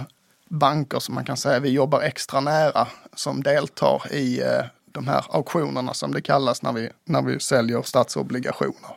banker 0.48 0.98
som 0.98 1.14
man 1.14 1.24
kan 1.24 1.36
säga 1.36 1.60
vi 1.60 1.70
jobbar 1.70 2.00
extra 2.00 2.40
nära 2.40 2.88
som 3.14 3.42
deltar 3.42 4.12
i 4.12 4.40
eh, 4.40 4.64
de 4.92 5.08
här 5.08 5.24
auktionerna 5.30 5.94
som 5.94 6.12
det 6.12 6.22
kallas 6.22 6.62
när 6.62 6.72
vi, 6.72 6.90
när 7.04 7.22
vi 7.22 7.40
säljer 7.40 7.82
statsobligationer. 7.82 8.96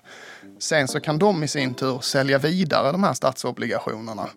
Sen 0.59 0.87
så 0.87 0.99
kan 0.99 1.19
de 1.19 1.43
i 1.43 1.47
sin 1.47 1.73
tur 1.73 1.99
sälja 1.99 2.37
vidare 2.37 2.91
de 2.91 3.03
här 3.03 3.13
statsobligationerna. 3.13 4.29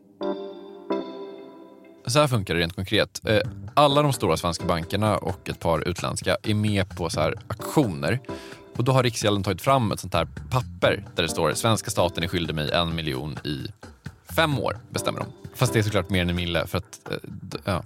Så 2.07 2.21
här 2.21 2.27
funkar 2.27 2.55
det 2.55 2.61
rent 2.61 2.75
konkret. 2.75 3.21
Eh, 3.25 3.41
alla 3.75 4.03
de 4.03 4.13
stora 4.13 4.37
svenska 4.37 4.65
bankerna 4.65 5.17
och 5.17 5.49
ett 5.49 5.61
par 5.61 5.89
utländska 5.89 6.37
är 6.43 6.55
med 6.55 6.97
på 6.97 7.11
så 7.11 7.21
här 7.21 7.35
aktioner. 7.49 8.21
Och 8.77 8.85
då 8.85 8.93
har 8.93 9.03
Riksgälden 9.03 9.43
tagit 9.43 9.63
fram 9.63 9.93
ett 9.93 10.01
sånt 10.01 10.15
här 10.15 10.29
papper 10.51 11.05
där 11.15 11.23
det 11.23 11.29
står 11.29 11.55
svenska 11.55 11.91
staten 11.91 12.25
är 12.25 12.29
skyldig 12.29 12.55
mig 12.55 12.71
en 12.73 12.95
miljon 12.95 13.39
i 13.45 13.67
fem 14.33 14.59
år, 14.59 14.79
bestämmer 14.91 15.21
de. 15.21 15.27
Fast 15.55 15.73
det 15.73 15.79
är 15.79 15.83
såklart 15.83 16.11
mer 16.11 16.23
än 16.23 16.31
en 16.31 16.37
mille 16.37 16.67
för 16.67 16.79
att 16.79 17.11
eh, 17.11 17.17
ja, 17.65 17.83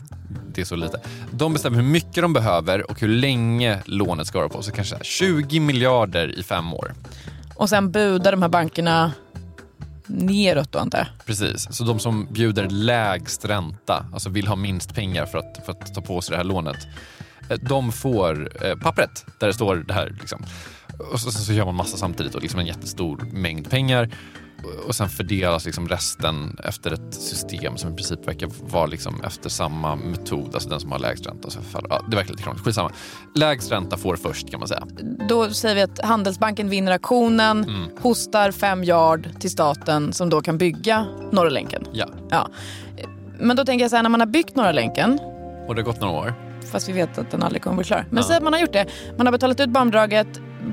det 0.55 0.61
är 0.61 0.65
så 0.65 0.77
lite. 0.77 1.01
De 1.31 1.53
bestämmer 1.53 1.77
hur 1.77 1.89
mycket 1.89 2.23
de 2.23 2.33
behöver 2.33 2.91
och 2.91 3.01
hur 3.01 3.09
länge 3.09 3.83
lånet 3.85 4.27
ska 4.27 4.39
vara 4.39 4.49
på. 4.49 4.63
Så 4.63 4.73
kanske 4.73 4.97
20 5.03 5.61
miljarder 5.61 6.39
i 6.39 6.43
fem 6.43 6.75
år. 6.75 6.95
Och 7.55 7.69
sen 7.69 7.93
budar 7.93 8.33
de 8.33 8.43
här 8.43 8.49
bankerna 8.49 9.13
neråt 10.07 10.73
då 10.73 10.79
antar 10.79 10.99
jag. 10.99 11.07
Precis, 11.27 11.69
så 11.71 11.85
de 11.85 11.99
som 11.99 12.29
bjuder 12.31 12.69
lägst 12.69 13.45
ränta, 13.45 14.07
alltså 14.13 14.29
vill 14.29 14.47
ha 14.47 14.57
minst 14.57 14.95
pengar 14.95 15.27
för 15.27 15.39
att, 15.39 15.61
för 15.65 15.73
att 15.73 15.95
ta 15.95 16.01
på 16.01 16.21
sig 16.21 16.33
det 16.33 16.37
här 16.37 16.45
lånet, 16.45 16.87
eh, 17.51 17.59
de 17.61 17.93
får 17.93 18.65
eh, 18.67 18.77
pappret 18.77 19.27
där 19.41 19.47
det 19.47 19.55
står 19.55 19.77
det 19.77 19.95
här. 19.95 20.17
Liksom. 20.21 20.45
Och 21.13 21.21
så, 21.21 21.31
så 21.31 21.53
gör 21.53 21.65
man 21.65 21.75
massa 21.75 21.97
samtidigt 21.97 22.35
och 22.35 22.43
liksom 22.43 22.61
en 22.61 22.67
jättestor 22.67 23.29
mängd 23.33 23.71
pengar. 23.71 24.11
Och- 24.87 24.95
sen 24.95 25.09
fördelas 25.09 25.65
liksom 25.67 25.89
resten 25.89 26.57
efter 26.65 26.91
ett 26.91 27.15
system 27.15 27.77
som 27.77 27.93
i 27.93 27.97
princip 27.97 28.29
verkar 28.29 28.49
vara 28.71 28.87
liksom 28.87 29.21
efter 29.25 29.51
samma 29.51 29.97
metod, 29.97 30.51
alltså 30.55 30.69
den 30.69 30.81
som 30.81 30.93
har 30.93 30.99
lägst 30.99 31.27
ränta. 31.27 31.51
Så 31.51 31.61
för, 31.63 31.87
ja, 31.91 32.05
det 32.11 32.17
verkar 32.17 32.31
lite 32.31 32.43
krångligt, 32.43 32.65
skitsamma. 32.65 32.91
Lägst 33.35 33.73
ränta 33.73 33.97
får 33.97 34.17
först 34.17 34.51
kan 34.51 34.61
man 34.61 34.69
säga. 34.69 34.87
Då 35.29 35.51
säger 35.51 35.75
vi 35.75 35.83
att 35.83 36.05
Handelsbanken 36.05 36.69
vinner 36.69 36.93
auktionen, 36.93 37.65
Mm. 37.65 37.89
hostar 38.01 38.51
fem 38.51 38.85
yard 38.85 39.29
till 39.41 39.51
staten 39.51 40.13
som 40.13 40.31
då 40.31 40.41
kan 40.41 40.59
bygga 40.59 41.07
Norra 41.33 41.49
länken. 41.49 41.85
Ja, 41.93 42.07
Ja. 42.31 42.49
Men 43.41 43.57
då 43.57 43.65
tänker 43.65 43.85
jag 43.85 43.91
så 43.91 43.97
här, 43.97 44.03
när 44.03 44.11
man 44.11 44.21
har 44.21 44.27
byggt 44.27 44.57
Norra 44.57 44.73
länken, 44.73 45.19
och 45.69 45.75
det 45.75 45.81
har 45.81 45.87
gått 45.87 46.01
några 46.01 46.15
år. 46.21 46.35
fast 46.73 46.89
vi 46.89 46.93
vet 46.93 47.19
att 47.19 47.31
den 47.31 47.43
aldrig 47.43 47.63
kommer 47.63 47.77
bli 47.77 47.85
klar. 47.85 48.07
Men 48.11 48.17
Ja. 48.17 48.23
säg 48.29 48.37
att 48.37 48.43
man 48.43 48.53
har 48.53 48.61
gjort 48.61 48.73
det, 48.73 48.87
man 49.19 49.27
har 49.27 49.33
betalat 49.33 49.61
ut 49.61 49.69
barnbidraget, 49.71 50.27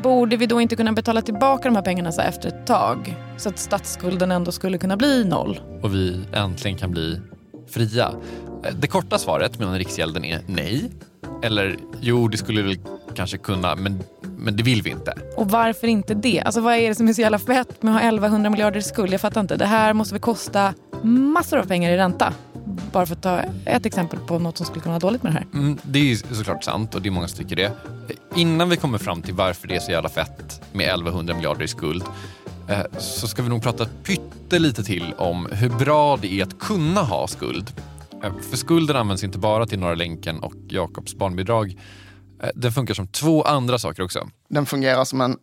borde 0.03 0.37
vi 0.37 0.45
då 0.45 0.61
inte 0.61 0.75
kunna 0.75 0.91
betala 0.91 1.21
tillbaka 1.21 1.63
de 1.69 1.75
här 1.75 1.83
pengarna 1.83 2.11
så 2.11 2.21
här 2.21 2.29
efter 2.29 2.47
ett 2.49 2.67
tag? 2.67 3.15
Så 3.37 3.49
att 3.49 3.59
statsskulden 3.59 4.31
ändå 4.31 4.51
skulle 4.51 4.77
kunna 4.77 4.97
bli 4.97 5.25
noll. 5.25 5.59
och 5.81 5.95
vi 5.95 6.19
äntligen 6.33 6.77
kan 6.77 6.91
bli 6.91 7.19
fria? 7.69 8.11
Det 8.79 8.87
korta 8.87 9.17
svaret 9.17 9.59
medan 9.59 9.77
Riksgälden 9.77 10.25
är 10.25 10.41
nej. 10.45 10.91
Eller 11.43 11.77
jo, 12.01 12.27
det 12.27 12.37
skulle 12.37 12.61
vi 12.61 12.79
kanske 13.15 13.37
kunna, 13.37 13.75
men, 13.75 13.99
men 14.37 14.55
det 14.55 14.63
vill 14.63 14.81
vi 14.81 14.89
inte. 14.89 15.13
Och 15.37 15.49
varför 15.49 15.87
inte 15.87 16.13
det? 16.13 16.41
Alltså 16.41 16.61
vad 16.61 16.75
är 16.75 16.89
det 16.89 16.95
som 16.95 17.07
är 17.07 17.13
så 17.13 17.21
jävla 17.21 17.39
fett 17.39 17.83
med 17.83 17.95
att 17.95 18.01
ha 18.01 18.07
1100 18.07 18.49
miljarder 18.49 18.79
i 18.79 18.83
skuld? 18.83 19.13
Jag 19.13 19.21
fattar 19.21 19.41
inte. 19.41 19.55
Det 19.55 19.65
här 19.65 19.93
måste 19.93 20.13
väl 20.13 20.21
kosta 20.21 20.73
massor 21.03 21.57
av 21.57 21.65
pengar 21.65 21.91
i 21.91 21.97
ränta? 21.97 22.33
Bara 22.91 23.05
för 23.05 23.15
att 23.15 23.21
ta 23.21 23.41
ett 23.65 23.85
exempel 23.85 24.19
på 24.19 24.39
något 24.39 24.57
som 24.57 24.65
skulle 24.65 24.81
kunna 24.81 24.91
vara 24.93 24.99
dåligt 24.99 25.23
med 25.23 25.31
det 25.31 25.37
här. 25.37 25.47
Mm, 25.53 25.77
det 25.83 26.11
är 26.11 26.15
såklart 26.35 26.63
sant 26.63 26.95
och 26.95 27.01
det 27.01 27.09
är 27.09 27.11
många 27.11 27.27
som 27.27 27.37
tycker 27.37 27.55
det. 27.55 27.71
Innan 28.35 28.69
vi 28.69 28.77
kommer 28.77 28.97
fram 28.97 29.21
till 29.21 29.33
varför 29.33 29.67
det 29.67 29.75
är 29.75 29.79
så 29.79 29.91
jävla 29.91 30.09
fett 30.09 30.61
med 30.73 30.85
1100 30.87 31.35
miljarder 31.35 31.63
i 31.63 31.67
skuld 31.67 32.03
eh, 32.69 32.79
så 32.99 33.27
ska 33.27 33.41
vi 33.43 33.49
nog 33.49 33.63
prata 33.63 33.85
pyttelite 34.03 34.83
till 34.83 35.13
om 35.17 35.47
hur 35.51 35.69
bra 35.69 36.17
det 36.17 36.33
är 36.33 36.43
att 36.43 36.59
kunna 36.59 37.01
ha 37.01 37.27
skuld. 37.27 37.71
Eh, 38.23 38.33
För 38.49 38.57
skulden 38.57 38.95
används 38.95 39.23
inte 39.23 39.37
bara 39.37 39.65
till 39.65 39.79
Norra 39.79 39.95
länken 39.95 40.39
och 40.39 40.53
Jakobs 40.69 41.15
barnbidrag. 41.15 41.79
Eh, 42.43 42.49
Den 42.55 42.71
funkar 42.71 42.93
som 42.93 43.07
två 43.07 43.43
andra 43.43 43.79
saker 43.79 44.03
också. 44.03 44.29
Den 44.49 44.65
fungerar 44.65 45.05
som 45.05 45.21
en 45.21 45.37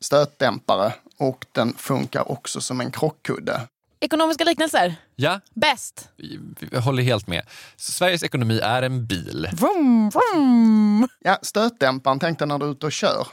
stötdämpare 0.00 0.92
och 1.18 1.46
den 1.52 1.74
funkar 1.76 2.30
också 2.32 2.60
som 2.60 2.80
en 2.80 2.90
krockkudde. 2.90 3.60
Ekonomiska 4.04 4.44
liknelser. 4.44 4.94
Ja, 5.16 5.40
Bäst. 5.54 6.08
jag 6.70 6.80
håller 6.80 7.02
helt 7.02 7.26
med. 7.26 7.42
Sveriges 7.76 8.22
ekonomi 8.22 8.58
är 8.60 8.82
en 8.82 9.06
bil. 9.06 9.48
Vroom, 9.52 10.10
vroom. 10.10 11.08
Ja, 11.20 11.38
stötdämparen, 11.42 12.18
tänk 12.18 12.38
dig 12.38 12.48
när 12.48 12.58
du 12.58 12.66
är 12.66 12.70
ute 12.70 12.86
och 12.86 12.92
kör. 12.92 13.26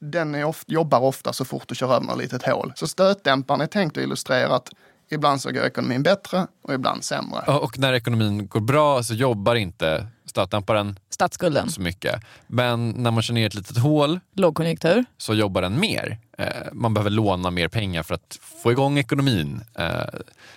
Den 0.00 0.34
är 0.34 0.44
of, 0.44 0.64
jobbar 0.66 1.00
ofta 1.00 1.32
så 1.32 1.44
fort 1.44 1.68
du 1.68 1.74
kör 1.74 1.94
över 1.94 2.12
ett 2.12 2.18
litet 2.18 2.46
hål. 2.46 2.72
Så 2.76 2.86
stötdämparen 2.88 3.60
är 3.60 3.66
tänkt 3.66 3.96
att 3.96 4.02
illustrera 4.02 4.54
att 4.54 4.68
ibland 5.10 5.40
så 5.42 5.50
går 5.50 5.64
ekonomin 5.66 6.02
bättre 6.02 6.46
och 6.62 6.74
ibland 6.74 7.04
sämre. 7.04 7.44
Ja, 7.46 7.58
Och 7.58 7.78
när 7.78 7.92
ekonomin 7.92 8.48
går 8.48 8.60
bra 8.60 9.02
så 9.02 9.14
jobbar 9.14 9.54
inte 9.54 10.06
stötdämparen 10.32 10.98
Statsskulden. 11.10 11.70
så 11.70 11.80
mycket. 11.80 12.20
Men 12.46 12.90
när 12.90 13.10
man 13.10 13.22
kör 13.22 13.34
ner 13.34 13.46
ett 13.46 13.54
litet 13.54 13.78
hål 13.78 14.20
Lågkonjunktur. 14.36 15.04
så 15.18 15.34
jobbar 15.34 15.62
den 15.62 15.80
mer. 15.80 16.18
Eh, 16.38 16.46
man 16.72 16.94
behöver 16.94 17.10
låna 17.10 17.50
mer 17.50 17.68
pengar 17.68 18.02
för 18.02 18.14
att 18.14 18.38
få 18.62 18.72
igång 18.72 18.98
ekonomin. 18.98 19.60
Eh, 19.78 19.86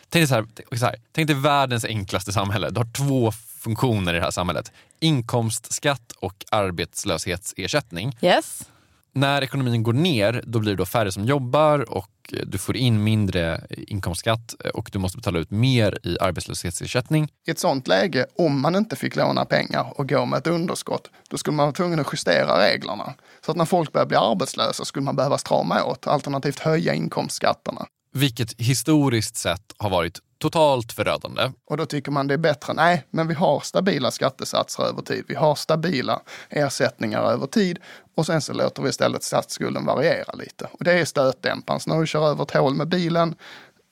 tänk, 0.10 0.12
dig 0.12 0.28
så 0.28 0.36
här, 0.36 0.46
tänk 0.56 0.80
så 0.80 0.86
här, 0.86 0.96
tänk 1.12 1.28
dig 1.28 1.36
världens 1.36 1.86
enklaste 1.86 2.32
samhälle. 2.32 2.70
Du 2.70 2.80
har 2.80 2.94
två 2.94 3.32
funktioner 3.60 4.14
i 4.14 4.18
det 4.18 4.24
här 4.24 4.32
samhället. 4.32 4.72
Inkomstskatt 5.00 6.12
och 6.20 6.46
arbetslöshetsersättning. 6.52 8.18
Yes. 8.22 8.70
När 9.14 9.42
ekonomin 9.42 9.84
går 9.84 9.94
ner 9.94 10.44
då 10.46 10.60
blir 10.60 10.76
det 10.76 10.86
färre 10.86 11.12
som 11.12 11.26
jobbar 11.26 11.92
och 11.92 12.10
du 12.46 12.58
får 12.58 12.78
in 12.78 13.04
mindre 13.04 13.62
inkomstskatt 13.70 14.56
och 14.74 14.90
du 14.94 15.00
måste 15.00 15.18
betala 15.18 15.40
ut 15.40 15.52
mer 15.52 16.00
i 16.04 16.18
arbetslöshetsersättning. 16.20 17.28
I 17.48 17.52
ett 17.52 17.60
sånt 17.60 17.88
läge, 17.88 18.26
om 18.38 18.62
man 18.62 18.76
inte 18.76 18.96
fick 18.96 19.16
låna 19.16 19.46
pengar 19.46 19.94
och 19.96 20.10
gå 20.10 20.26
med 20.26 20.38
ett 20.38 20.48
underskott, 20.48 21.10
då 21.30 21.38
skulle 21.38 21.56
man 21.56 21.66
vara 21.66 21.74
tvungen 21.74 22.00
att 22.00 22.08
justera 22.14 22.60
reglerna. 22.60 23.14
Så 23.46 23.52
att 23.52 23.58
när 23.58 23.66
folk 23.66 23.92
börjar 23.92 24.06
bli 24.06 24.18
arbetslösa 24.18 24.86
skulle 24.86 25.06
man 25.06 25.16
behöva 25.16 25.38
strama 25.38 25.84
åt, 25.84 26.08
alternativt 26.08 26.60
höja 26.60 26.94
inkomstskatterna. 26.94 27.86
Vilket 28.14 28.62
historiskt 28.62 29.38
sett 29.38 29.74
har 29.78 29.90
varit 29.90 30.20
totalt 30.46 30.94
förödande. 30.94 31.52
Och 31.66 31.78
då 31.78 31.86
tycker 31.86 32.12
man 32.12 32.28
det 32.28 32.34
är 32.34 32.38
bättre. 32.38 32.74
Nej, 32.74 33.06
men 33.10 33.28
vi 33.28 33.34
har 33.34 33.60
stabila 33.60 34.12
skattesatser 34.12 34.84
över 34.84 35.02
tid. 35.02 35.26
Vi 35.28 35.36
har 35.36 35.56
stabila 35.56 36.22
ersättningar 36.50 37.22
över 37.22 37.48
tid 37.48 37.80
och 38.16 38.26
sen 38.26 38.42
så 38.42 38.54
låter 38.54 38.84
vi 38.84 38.90
istället 38.90 39.24
statsskulden 39.24 39.86
variera 39.86 40.34
lite. 40.34 40.68
Och 40.72 40.84
det 40.84 40.92
är 40.92 41.06
stötdämparen. 41.06 41.80
Så 41.80 41.90
när 41.90 42.00
du 42.00 42.08
kör 42.08 42.30
över 42.30 42.44
ett 42.44 42.52
hål 42.52 42.74
med 42.74 42.88
bilen, 42.88 43.36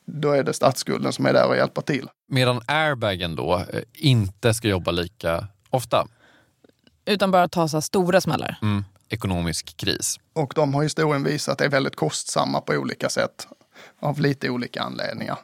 då 0.05 0.31
är 0.31 0.43
det 0.43 0.53
statsskulden 0.53 1.13
som 1.13 1.25
är 1.25 1.33
där 1.33 1.47
och 1.47 1.55
hjälper 1.55 1.81
till. 1.81 2.09
Medan 2.27 2.61
airbagen 2.67 3.35
då 3.35 3.57
eh, 3.57 3.81
inte 3.93 4.53
ska 4.53 4.67
jobba 4.67 4.91
lika 4.91 5.47
ofta. 5.69 6.07
Utan 7.05 7.31
bara 7.31 7.47
ta 7.47 7.67
så 7.67 7.81
stora 7.81 8.21
smällar. 8.21 8.57
Mm. 8.61 8.85
Ekonomisk 9.09 9.77
kris. 9.77 10.19
Och 10.33 10.53
de 10.55 10.73
har 10.73 10.83
historien 10.83 11.23
visat 11.23 11.51
att 11.51 11.57
det 11.57 11.65
är 11.65 11.69
väldigt 11.69 11.95
kostsamma 11.95 12.61
på 12.61 12.73
olika 12.73 13.09
sätt 13.09 13.47
av 13.99 14.19
lite 14.19 14.49
olika 14.49 14.81
anledningar. 14.81 15.37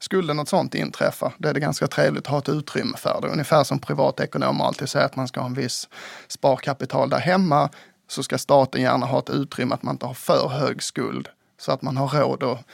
Skulle 0.00 0.34
något 0.34 0.48
sånt 0.48 0.74
inträffa, 0.74 1.32
då 1.38 1.48
är 1.48 1.54
det 1.54 1.60
ganska 1.60 1.86
trevligt 1.86 2.24
att 2.24 2.30
ha 2.30 2.38
ett 2.38 2.48
utrymme 2.48 2.96
för 2.96 3.20
det. 3.22 3.28
Ungefär 3.28 3.64
som 3.64 3.78
privatekonomer 3.78 4.64
alltid 4.64 4.88
säger 4.88 5.06
att 5.06 5.16
man 5.16 5.28
ska 5.28 5.40
ha 5.40 5.46
en 5.46 5.54
viss 5.54 5.88
sparkapital 6.28 7.10
där 7.10 7.18
hemma, 7.18 7.70
så 8.08 8.22
ska 8.22 8.38
staten 8.38 8.82
gärna 8.82 9.06
ha 9.06 9.18
ett 9.18 9.30
utrymme 9.30 9.74
att 9.74 9.82
man 9.82 9.94
inte 9.94 10.06
har 10.06 10.14
för 10.14 10.48
hög 10.48 10.82
skuld 10.82 11.28
så 11.60 11.72
att 11.72 11.82
man 11.82 11.96
har 11.96 12.08
råd 12.08 12.42
att 12.42 12.64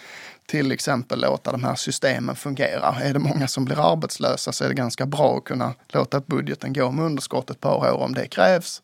till 0.47 0.73
exempel 0.73 1.21
låta 1.21 1.53
de 1.53 1.65
här 1.65 1.75
systemen 1.75 2.37
fungera. 2.37 2.97
Är 3.03 3.13
det 3.13 3.19
många 3.19 3.49
som 3.49 3.65
blir 3.65 3.93
arbetslösa 3.93 4.53
så 4.53 4.65
är 4.65 4.69
det 4.69 4.75
ganska 4.75 5.07
bra 5.07 5.37
att 5.37 5.45
kunna 5.45 5.75
låta 5.89 6.21
budgeten 6.21 6.73
gå 6.73 6.91
med 6.91 7.05
underskott 7.05 7.51
ett 7.51 7.61
par 7.61 7.93
år 7.93 8.03
om 8.03 8.15
det 8.15 8.27
krävs 8.27 8.83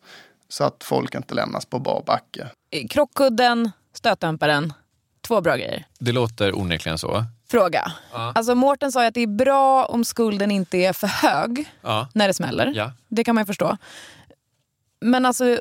så 0.49 0.63
att 0.63 0.83
folk 0.83 1.15
inte 1.15 1.33
lämnas 1.33 1.65
på 1.65 1.79
bar 1.79 2.03
backe. 2.05 2.47
Krockkudden, 2.89 3.71
stötdämparen, 3.93 4.73
två 5.21 5.41
bra 5.41 5.55
grejer. 5.55 5.85
Det 5.99 6.11
låter 6.11 6.57
onekligen 6.57 6.97
så. 6.97 7.25
Fråga. 7.51 7.91
Ja. 8.13 8.31
Alltså 8.35 8.55
Mårten 8.55 8.91
sa 8.91 9.01
ju 9.01 9.07
att 9.07 9.13
det 9.13 9.21
är 9.21 9.27
bra 9.27 9.85
om 9.85 10.05
skulden 10.05 10.51
inte 10.51 10.77
är 10.77 10.93
för 10.93 11.07
hög 11.07 11.69
Ja. 11.81 12.07
när 12.13 12.27
det 12.27 12.33
smäller. 12.33 12.73
Ja. 12.75 12.91
Det 13.07 13.23
kan 13.23 13.35
man 13.35 13.41
ju 13.41 13.45
förstå. 13.45 13.77
Men 15.01 15.25
alltså, 15.25 15.59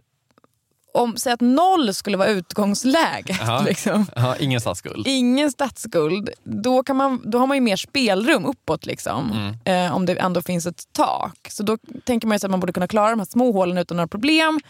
om, 0.95 1.17
säg 1.17 1.33
att 1.33 1.41
noll 1.41 1.95
skulle 1.95 2.17
vara 2.17 2.29
utgångsläget. 2.29 3.37
Ja. 3.41 3.63
Liksom. 3.67 4.07
Ja, 4.17 4.37
ingen 4.37 4.61
statsskuld. 4.61 5.07
Ingen 5.07 5.51
statsskuld. 5.53 6.31
Då, 6.45 6.83
kan 6.83 6.97
man, 6.97 7.23
då 7.31 7.39
har 7.39 7.47
man 7.47 7.57
ju 7.57 7.61
mer 7.61 7.77
spelrum 7.77 8.45
uppåt 8.45 8.87
liksom, 8.87 9.31
Mm. 9.65 9.87
eh, 9.87 9.97
om 9.97 10.07
det 10.07 10.13
ändå 10.21 10.43
finns 10.43 10.67
ett 10.67 10.83
tak. 10.93 11.49
Så 11.51 11.63
då 11.63 11.79
tänker 12.05 12.29
man 12.29 12.39
ju 12.39 12.47
att 12.47 12.51
man 12.51 12.61
borde 12.61 12.73
kunna 12.73 12.89
klara 12.89 13.11
de 13.11 13.19
här 13.19 13.27
små 13.27 13.53
hålen 13.53 13.79
utan 13.79 13.97
några 13.97 14.09
problem. 14.09 14.61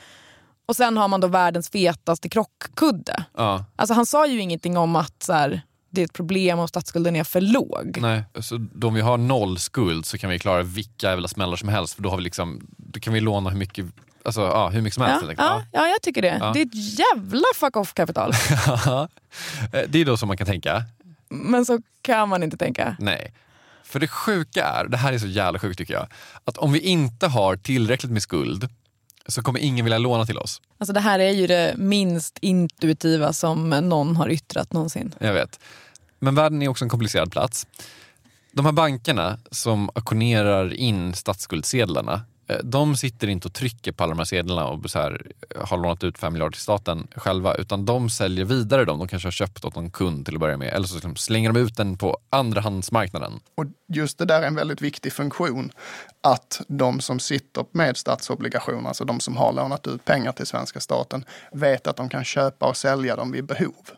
Och 0.67 0.77
sen 0.77 0.97
har 0.97 1.09
man 1.09 1.21
då 1.21 1.27
världens 1.29 1.69
fetaste 1.71 2.29
krockkudde. 2.29 3.25
Ja. 3.37 3.65
Alltså 3.77 3.95
han 3.95 4.07
sa 4.07 4.27
ju 4.27 4.41
ingenting 4.41 4.77
om 4.77 4.97
att 4.97 5.23
så 5.23 5.33
här, 5.33 5.63
det 5.91 6.01
är 6.01 6.05
ett 6.05 6.13
problem 6.13 6.59
om 6.59 6.69
statsskulden 6.69 7.17
är 7.17 7.25
för 7.25 7.41
låg. 7.41 7.99
Nej, 8.01 8.25
så 8.41 8.57
då 8.75 8.89
om 8.89 8.95
vi 8.95 9.01
har 9.01 9.19
noll 9.19 9.59
skuld 9.59 10.07
så 10.07 10.19
kan 10.19 10.31
vi 10.31 10.39
klara 10.39 10.63
vilka 10.63 11.11
jävla 11.11 11.29
smällar 11.29 11.57
som 11.57 11.69
helst 11.69 11.95
för 11.95 12.03
då, 12.03 12.11
har 12.11 12.17
vi 12.17 12.23
liksom, 12.23 12.61
då 12.77 13.01
kan 13.01 13.13
vi 13.13 13.21
låna 13.21 13.51
hur 13.51 13.59
mycket, 13.59 13.87
alltså, 14.25 14.41
ja, 14.41 14.69
hur 14.69 14.83
mycket 14.83 14.95
som 14.95 15.05
helst. 15.05 15.25
Ja, 15.27 15.35
ja, 15.39 15.63
ja, 15.73 15.89
jag 15.89 16.03
tycker 16.03 16.23
det. 16.23 16.39
Ja. 16.41 16.53
Det 16.53 16.61
är 16.61 16.67
ett 16.67 16.99
jävla 16.99 17.47
fuck 17.55 17.77
off-kapital. 17.77 18.33
Eh, 19.73 19.83
det 19.89 20.01
är 20.01 20.05
då 20.05 20.17
som 20.17 20.29
man 20.29 20.37
kan 20.37 20.47
tänka. 20.47 20.85
Men 21.29 21.65
så 21.65 21.81
kan 22.03 22.29
man 22.29 22.43
inte 22.43 22.57
tänka. 22.57 22.97
Nej. 22.99 23.33
För 23.85 24.01
det 24.01 24.09
sjuka 24.09 24.65
är, 24.65 24.85
det 24.85 24.97
här 24.97 25.13
är 25.13 25.19
så 25.19 25.27
jävla 25.27 25.59
sjukt 25.59 25.79
tycker 25.79 25.95
jag, 25.95 26.07
att 26.45 26.59
om 26.59 26.73
vi 26.73 26.81
inte 26.81 27.27
har 27.27 27.57
tillräckligt 27.57 28.13
med 28.13 28.23
skuld 28.23 28.69
så 29.27 29.43
kommer 29.43 29.61
ingen 29.61 29.85
vilja 29.85 29.99
låna 29.99 30.27
till 30.27 30.39
oss. 30.39 30.63
Alltså 30.79 30.93
det 30.93 31.01
här 31.01 31.19
är 31.19 31.31
ju 31.31 31.47
det 31.47 31.75
minst 31.77 32.39
intuitiva 32.41 33.33
som 33.33 33.71
någon 33.71 34.17
har 34.17 34.29
yttrat 34.29 34.73
någonsin. 34.73 35.15
Jag 35.19 35.33
vet. 35.33 35.61
Men 36.19 36.35
världen 36.35 36.63
är 36.63 36.69
också 36.69 36.85
en 36.85 36.89
komplicerad 36.89 37.33
plats. 37.33 37.67
De 38.53 38.65
här 38.65 38.73
bankerna 38.73 39.39
som 39.51 39.91
auktionerar 39.95 40.75
in 40.75 41.15
statsskuldsedlarna, 41.15 42.23
de 42.65 42.97
sitter 42.97 43.29
inte 43.29 43.49
och 43.49 43.55
trycker 43.55 43.93
på 43.93 44.05
alla 44.05 44.11
de 44.11 44.19
här 44.19 44.25
sedlarna 44.25 44.67
och 44.67 44.91
så 44.91 44.99
här, 44.99 45.27
eh, 45.51 45.69
har 45.69 45.77
lånat 45.77 46.05
ut 46.05 46.19
5 46.19 46.33
miljarder 46.33 46.53
till 46.53 46.63
staten 46.63 47.07
själva, 47.17 47.55
utan 47.55 47.85
de 47.85 48.11
säljer 48.11 48.45
vidare 48.45 48.85
dem. 48.85 48.99
De 48.99 49.09
kanske 49.09 49.27
har 49.27 49.33
köpt 49.33 49.65
åt 49.65 49.77
någon 49.77 49.91
kund 49.91 50.27
till 50.27 50.35
att 50.35 50.41
börja 50.41 50.57
med, 50.57 50.69
eller 50.69 50.87
så 50.87 50.95
liksom 50.95 51.17
slänger 51.17 51.53
de 51.53 51.61
ut 51.61 51.77
den 51.77 51.99
på 51.99 52.19
andrahandsmarknaden. 52.31 53.41
Och 53.55 53.65
just 53.89 54.19
det 54.19 54.25
där 54.25 54.43
är 54.43 54.47
en 54.47 54.55
väldigt 54.55 54.83
viktig 54.83 55.13
funktion. 55.13 55.73
Att 56.23 56.61
de 56.69 57.01
som 57.01 57.21
sitter 57.21 57.65
med 57.73 57.97
statsobligationer, 57.97 58.89
alltså 58.89 59.05
de 59.05 59.21
som 59.21 59.37
har 59.37 59.53
lånat 59.53 59.87
ut 59.87 60.05
pengar 60.05 60.33
till 60.33 60.47
svenska 60.47 60.81
staten, 60.81 61.25
vet 61.53 61.87
att 61.87 61.97
de 61.97 62.09
kan 62.09 62.25
köpa 62.25 62.67
och 62.67 62.77
sälja 62.77 63.17
dem 63.17 63.33
vid 63.33 63.45
behov. 63.45 63.91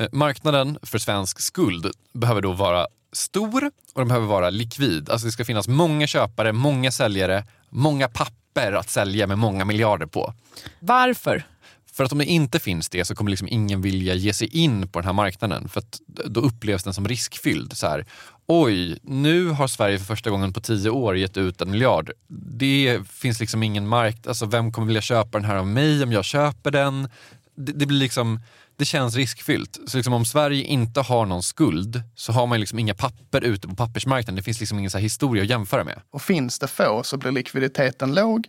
Eh, 0.00 0.08
Marknaden 0.12 0.78
för 0.82 0.98
svensk 0.98 1.40
skuld 1.40 1.86
behöver 2.12 2.40
då 2.40 2.52
vara 2.52 2.86
stor 3.12 3.70
och 3.94 4.00
den 4.00 4.08
behöver 4.08 4.26
vara 4.26 4.50
likvid. 4.50 5.10
Alltså 5.10 5.26
det 5.26 5.32
ska 5.32 5.44
finnas 5.44 5.68
många 5.68 6.06
köpare, 6.06 6.52
många 6.52 6.90
säljare, 6.90 7.44
många 7.70 8.08
papper 8.08 8.72
att 8.72 8.90
sälja 8.90 9.26
med 9.26 9.38
många 9.38 9.64
miljarder 9.64 10.06
på. 10.06 10.34
Varför? 10.80 11.44
För 11.92 12.04
att 12.04 12.12
om 12.12 12.18
det 12.18 12.24
inte 12.24 12.58
finns 12.58 12.88
det 12.88 13.04
så 13.04 13.14
kommer 13.14 13.30
liksom 13.30 13.48
ingen 13.48 13.82
vilja 13.82 14.14
ge 14.14 14.32
sig 14.32 14.56
in 14.56 14.88
på 14.88 14.98
den 14.98 15.06
här 15.06 15.12
marknaden 15.12 15.68
för 15.68 15.80
att 15.80 16.00
då 16.06 16.40
upplevs 16.40 16.84
den 16.84 16.94
som 16.94 17.08
riskfylld. 17.08 17.76
Så 17.76 17.86
här, 17.86 18.06
Oj, 18.52 18.98
nu 19.02 19.48
har 19.48 19.68
Sverige 19.68 19.98
för 19.98 20.04
första 20.04 20.30
gången 20.30 20.52
på 20.52 20.60
tio 20.60 20.90
år 20.90 21.16
gett 21.16 21.36
ut 21.36 21.60
en 21.60 21.70
miljard. 21.70 22.10
Det 22.58 23.00
finns 23.08 23.40
liksom 23.40 23.62
ingen 23.62 23.88
marknad, 23.88 24.28
alltså 24.28 24.46
vem 24.46 24.72
kommer 24.72 24.86
vilja 24.86 25.02
köpa 25.02 25.38
den 25.38 25.44
här 25.44 25.56
av 25.56 25.66
mig 25.66 26.02
om 26.02 26.12
jag 26.12 26.24
köper 26.24 26.70
den? 26.70 27.08
Det, 27.56 27.72
det 27.72 27.86
blir 27.86 27.98
liksom, 27.98 28.40
det 28.80 28.84
känns 28.84 29.16
riskfyllt. 29.16 29.78
Så 29.86 29.96
liksom 29.96 30.12
om 30.12 30.24
Sverige 30.24 30.64
inte 30.64 31.00
har 31.00 31.26
någon 31.26 31.42
skuld 31.42 32.02
så 32.14 32.32
har 32.32 32.46
man 32.46 32.60
liksom 32.60 32.78
inga 32.78 32.94
papper 32.94 33.44
ute 33.44 33.68
på 33.68 33.74
pappersmarknaden. 33.74 34.36
Det 34.36 34.42
finns 34.42 34.60
liksom 34.60 34.78
ingen 34.78 34.90
så 34.90 34.98
här 34.98 35.02
historia 35.02 35.42
att 35.42 35.48
jämföra 35.48 35.84
med. 35.84 36.00
Och 36.10 36.22
finns 36.22 36.58
det 36.58 36.66
få 36.66 37.02
så 37.02 37.16
blir 37.16 37.32
likviditeten 37.32 38.14
låg. 38.14 38.46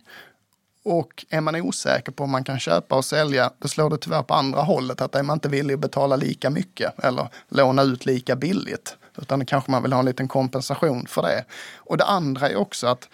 Och 0.84 1.24
är 1.28 1.40
man 1.40 1.56
osäker 1.56 2.12
på 2.12 2.24
om 2.24 2.30
man 2.30 2.44
kan 2.44 2.58
köpa 2.58 2.96
och 2.96 3.04
sälja, 3.04 3.50
då 3.58 3.68
slår 3.68 3.90
det 3.90 3.98
tyvärr 3.98 4.22
på 4.22 4.34
andra 4.34 4.62
hållet. 4.62 5.00
Att 5.00 5.14
är 5.14 5.22
man 5.22 5.36
inte 5.36 5.48
villig 5.48 5.74
att 5.74 5.80
betala 5.80 6.16
lika 6.16 6.50
mycket 6.50 7.04
eller 7.04 7.28
låna 7.48 7.82
ut 7.82 8.06
lika 8.06 8.36
billigt. 8.36 8.96
Utan 9.18 9.38
då 9.38 9.44
kanske 9.44 9.70
man 9.70 9.82
vill 9.82 9.92
ha 9.92 10.00
en 10.00 10.06
liten 10.06 10.28
kompensation 10.28 11.06
för 11.06 11.22
det. 11.22 11.44
Och 11.76 11.96
det 11.96 12.04
andra 12.04 12.48
är 12.48 12.56
också 12.56 12.86
att 12.86 13.08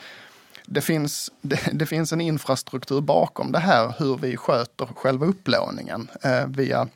det 0.66 0.80
finns, 0.80 1.32
det, 1.40 1.60
det 1.72 1.86
finns 1.86 2.12
en 2.12 2.20
infrastruktur 2.20 3.00
bakom 3.00 3.52
det 3.52 3.58
här 3.58 3.94
hur 3.98 4.16
vi 4.16 4.36
sköter 4.36 4.86
själva 4.86 5.26
upplåningen 5.26 6.08
eh, 6.22 6.46
via 6.46 6.88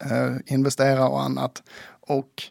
eh, 0.00 0.36
investerare 0.46 1.08
och 1.08 1.22
annat. 1.22 1.62
Och 2.00 2.42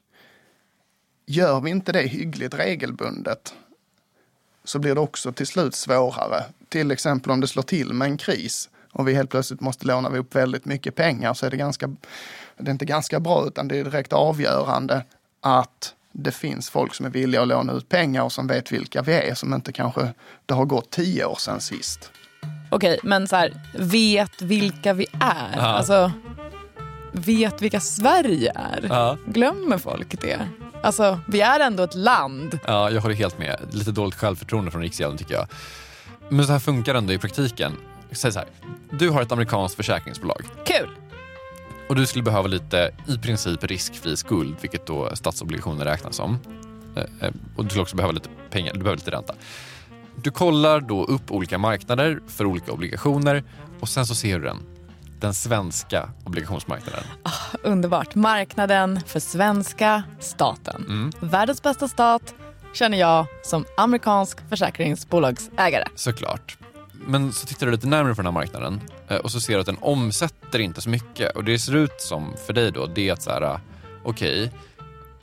gör 1.25 1.61
vi 1.61 1.69
inte 1.69 1.91
det 1.91 2.01
hyggligt 2.01 2.53
regelbundet 2.53 3.53
så 4.63 4.79
blir 4.79 4.95
det 4.95 5.01
också 5.01 5.31
till 5.31 5.47
slut 5.47 5.75
svårare. 5.75 6.43
Till 6.69 6.91
exempel 6.91 7.31
om 7.31 7.41
det 7.41 7.47
slår 7.47 7.63
till 7.63 7.93
med 7.93 8.05
en 8.05 8.17
kris 8.17 8.69
och 8.91 9.07
vi 9.07 9.13
helt 9.13 9.29
plötsligt 9.29 9.61
måste 9.61 9.87
låna 9.87 10.09
upp 10.09 10.35
väldigt 10.35 10.65
mycket 10.65 10.95
pengar 10.95 11.33
så 11.33 11.45
är 11.45 11.49
det 11.49 11.57
ganska, 11.57 11.87
det 12.57 12.69
är 12.69 12.71
inte 12.71 12.85
ganska 12.85 13.19
bra 13.19 13.47
utan 13.47 13.67
det 13.67 13.77
är 13.77 13.83
direkt 13.83 14.13
avgörande 14.13 15.05
att 15.41 15.93
det 16.11 16.31
finns 16.31 16.69
folk 16.69 16.93
som 16.93 17.05
är 17.05 17.09
villiga 17.09 17.41
att 17.41 17.47
låna 17.47 17.73
ut 17.73 17.89
pengar 17.89 18.23
och 18.23 18.31
som 18.31 18.47
vet 18.47 18.71
vilka 18.71 19.01
vi 19.01 19.13
är, 19.13 19.35
som 19.35 19.53
inte 19.53 19.71
kanske 19.71 20.13
det 20.45 20.53
har 20.53 20.65
gått 20.65 20.89
tio 20.89 21.25
år 21.25 21.35
sedan 21.35 21.61
sist. 21.61 22.11
Okej, 22.71 22.99
men 23.03 23.27
så 23.27 23.35
här, 23.35 23.61
vet 23.73 24.41
vilka 24.41 24.93
vi 24.93 25.05
är. 25.21 25.53
Ja. 25.55 25.61
Alltså, 25.61 26.11
vet 27.11 27.61
vilka 27.61 27.79
Sverige 27.79 28.51
är. 28.55 28.85
Ja. 28.89 29.17
Glömmer 29.25 29.77
folk 29.77 30.21
det? 30.21 30.47
Alltså, 30.83 31.19
vi 31.27 31.41
är 31.41 31.59
ändå 31.59 31.83
ett 31.83 31.95
land. 31.95 32.59
Ja, 32.65 32.89
jag 32.91 33.01
håller 33.01 33.15
helt 33.15 33.39
med. 33.39 33.57
Lite 33.71 33.91
dåligt 33.91 34.15
självförtroende 34.15 34.71
från 34.71 34.81
Riksgälden 34.81 35.17
tycker 35.17 35.33
jag. 35.33 35.47
Men 36.29 36.45
så 36.45 36.51
här 36.51 36.59
funkar 36.59 36.93
det 36.93 36.97
ändå 36.99 37.13
i 37.13 37.17
praktiken. 37.17 37.73
Säg 38.11 38.31
så 38.31 38.39
här, 38.39 38.47
du 38.91 39.09
har 39.09 39.21
ett 39.21 39.31
amerikanskt 39.31 39.75
försäkringsbolag 39.77 40.41
Kul! 40.65 40.89
och 41.89 41.95
du 41.95 42.05
skulle 42.05 42.23
behöva 42.23 42.47
lite 42.47 42.91
i 43.07 43.17
princip 43.17 43.63
riskfri 43.63 44.17
skuld, 44.17 44.55
vilket 44.61 44.85
då 44.85 45.15
statsobligationer 45.15 45.85
räknas 45.85 46.15
som. 46.15 46.39
Eh, 46.95 47.03
eh, 47.27 47.33
Och 47.55 47.63
du 47.63 47.69
skulle 47.69 47.81
också 47.81 47.95
behöva 47.95 48.11
lite 48.11 48.29
pengar, 48.49 48.73
du 48.73 48.79
behöver 48.79 48.97
lite 48.97 49.11
ränta. 49.11 49.33
Du 50.15 50.31
kollar 50.31 50.79
då 50.79 51.03
upp 51.05 51.31
olika 51.31 51.57
marknader 51.57 52.19
för 52.27 52.45
olika 52.45 52.71
obligationer 52.71 53.43
och 53.79 53.89
sen 53.89 54.05
så 54.05 54.15
ser 54.15 54.39
du 54.39 54.45
den. 54.45 54.57
Den 55.19 55.33
svenska 55.33 56.09
obligationsmarknaden. 56.23 57.03
Underbart. 57.63 58.15
Marknaden 58.15 58.99
för 59.05 59.19
svenska 59.19 60.03
staten. 60.19 60.85
Mm. 60.87 61.11
Världens 61.19 61.63
bästa 61.63 61.87
stat 61.87 62.35
känner 62.73 62.97
jag 62.97 63.25
som 63.43 63.65
amerikansk 63.77 64.49
försäkringsbolagsägare. 64.49 65.83
Såklart. 65.95 66.57
Men 66.91 67.33
så 67.33 67.47
tittar 67.47 67.65
du 67.65 67.71
lite 67.71 67.87
närmare 67.87 68.15
på 68.15 68.21
den 68.21 68.25
här 68.25 68.41
marknaden 68.41 68.81
eh, 69.07 69.17
och 69.17 69.31
så 69.31 69.41
ser 69.41 69.53
du 69.53 69.59
att 69.59 69.65
den 69.65 69.77
omsätter 69.81 70.59
inte 70.59 70.81
så 70.81 70.89
mycket. 70.89 71.35
Och 71.35 71.43
det 71.43 71.59
ser 71.59 71.75
ut 71.75 72.01
som 72.01 72.33
för 72.45 72.53
dig 72.53 72.71
då, 72.71 72.85
det 72.85 73.09
är 73.09 73.13
att 73.13 73.21
så 73.21 73.29
här, 73.29 73.41
eh, 73.41 73.59
okej, 74.03 74.51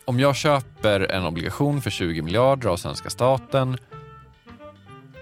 om 0.05 0.21
jag 0.21 0.37
köper 0.37 1.01
en 1.01 1.25
obligation 1.25 1.83
för 1.83 1.91
20 1.91 2.23
miljarder 2.23 2.69
av 2.69 2.77
svenska 2.77 3.11
staten 3.11 3.79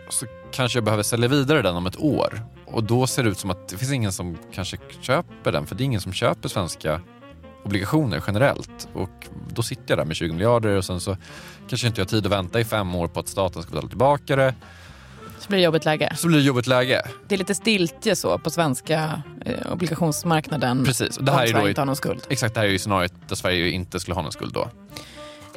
så 0.08 0.26
kanske 0.52 0.76
jag 0.76 0.84
behöver 0.84 1.02
sälja 1.02 1.28
vidare 1.28 1.62
den 1.62 1.76
om 1.76 1.86
ett 1.86 1.98
år. 1.98 2.42
Och 2.74 2.84
då 2.84 3.06
ser 3.06 3.22
det 3.22 3.28
ut 3.28 3.38
som 3.38 3.50
att 3.50 3.68
det 3.68 3.76
finns 3.76 3.92
ingen 3.92 4.12
som 4.12 4.38
kanske 4.52 4.76
köper 5.00 5.52
den, 5.52 5.66
för 5.66 5.74
det 5.74 5.82
är 5.82 5.84
ingen 5.84 6.00
som 6.00 6.12
köper 6.12 6.48
svenska 6.48 7.00
obligationer 7.64 8.22
generellt. 8.26 8.88
Och 8.92 9.26
då 9.48 9.62
sitter 9.62 9.84
jag 9.86 9.98
där 9.98 10.04
med 10.04 10.16
20 10.16 10.32
miljarder 10.32 10.76
och 10.76 10.84
sen 10.84 11.00
så 11.00 11.16
kanske 11.68 11.86
inte 11.86 12.00
jag 12.00 12.04
har 12.04 12.10
tid 12.10 12.26
att 12.26 12.32
vänta 12.32 12.60
i 12.60 12.64
fem 12.64 12.94
år 12.94 13.08
på 13.08 13.20
att 13.20 13.28
staten 13.28 13.62
ska 13.62 13.70
betala 13.70 13.88
tillbaka 13.88 14.36
det. 14.36 14.54
Så 15.38 15.48
blir 15.48 15.58
det 15.58 15.64
jobbigt 15.64 15.84
läge. 15.84 16.12
Så 16.16 16.26
blir 16.26 16.38
det 16.38 16.44
jobbigt 16.44 16.66
läge. 16.66 17.02
Det 17.28 17.34
är 17.34 17.38
lite 17.38 17.54
stiltje 17.54 18.16
så 18.16 18.38
på 18.38 18.50
svenska 18.50 19.22
eh, 19.44 19.72
obligationsmarknaden. 19.72 20.84
Precis. 20.84 21.16
Och 21.16 21.24
det 21.24 21.32
här 21.32 21.42
är 21.42 21.46
Sverige 21.46 21.62
då 21.62 21.68
inte 21.68 21.80
har 21.80 21.86
någon 21.86 21.96
skuld. 21.96 22.22
Exakt, 22.28 22.54
det 22.54 22.60
här 22.60 22.66
är 22.66 22.72
ju 22.72 22.78
scenariot 22.78 23.12
där 23.28 23.36
Sverige 23.36 23.70
inte 23.70 24.00
skulle 24.00 24.14
ha 24.14 24.22
någon 24.22 24.32
skuld 24.32 24.54
då. 24.54 24.70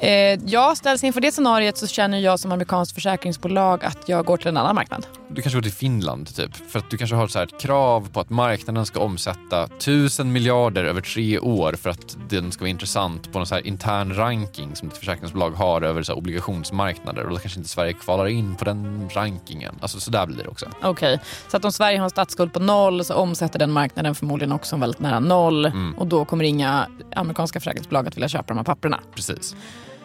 Eh, 0.02 0.10
jag 0.46 0.78
ställs 0.78 1.04
inför 1.04 1.22
det 1.22 1.32
scenariet 1.32 1.78
så 1.78 1.88
känner 1.88 2.20
jag 2.20 2.40
som 2.40 2.52
amerikanskt 2.52 2.94
försäkringsbolag 2.96 3.86
att 3.86 4.10
jag 4.10 4.26
går 4.26 4.38
till 4.38 4.48
en 4.48 4.58
annan 4.58 4.76
marknad. 4.76 5.06
Du 5.30 5.42
kanske 5.42 5.58
går 5.58 5.62
till 5.64 5.72
Finland 5.72 6.36
typ. 6.36 6.56
För 6.72 6.80
att 6.80 6.90
du 6.90 6.98
kanske 6.98 7.16
har 7.16 7.28
så 7.28 7.40
ett 7.40 7.62
krav 7.62 8.10
på 8.14 8.20
att 8.20 8.30
marknaden 8.30 8.86
ska 8.86 9.00
omsätta 9.00 9.68
tusen 9.68 10.32
miljarder 10.32 10.84
över 10.86 11.02
tre 11.02 11.40
år 11.40 11.74
för 11.74 11.90
att 11.90 12.18
den 12.30 12.52
ska 12.52 12.62
vara 12.62 12.70
intressant 12.70 13.32
på 13.34 13.40
någon 13.40 13.46
så 13.48 13.60
intern 13.60 14.16
ranking 14.16 14.76
som 14.76 14.88
ett 14.88 14.98
försäkringsbolag 14.98 15.52
har 15.52 15.82
över 15.82 16.04
så 16.04 16.14
obligationsmarknader. 16.14 17.24
Och 17.24 17.30
då 17.30 17.38
kanske 17.38 17.60
inte 17.60 17.70
Sverige 17.70 17.94
kvalar 17.94 18.28
in 18.28 18.56
på 18.56 18.66
den 18.66 19.10
rankingen. 19.14 19.76
Alltså 19.82 20.00
så 20.00 20.12
där 20.12 20.26
blir 20.26 20.44
det 20.44 20.50
också. 20.50 20.66
Okej, 20.84 21.20
så 21.48 21.58
att 21.58 21.66
om 21.66 21.72
Sverige 21.72 21.98
har 21.98 22.04
en 22.04 22.10
statsskuld 22.10 22.54
på 22.54 22.60
noll 22.60 23.06
så 23.06 23.14
omsätter 23.14 23.60
den 23.60 23.72
marknaden 23.72 24.16
förmodligen 24.16 24.52
också 24.52 24.76
väldigt 24.78 25.00
nära 25.00 25.20
noll 25.20 25.66
Mm. 25.66 25.94
och 25.98 26.08
då 26.08 26.26
kommer 26.26 26.44
inga 26.44 26.88
amerikanska 27.16 27.60
försäkringsbolag 27.60 28.08
att 28.08 28.16
vilja 28.18 28.30
köpa 28.30 28.46
de 28.48 28.58
här 28.58 28.64
papperna. 28.64 29.00
Precis. 29.16 29.56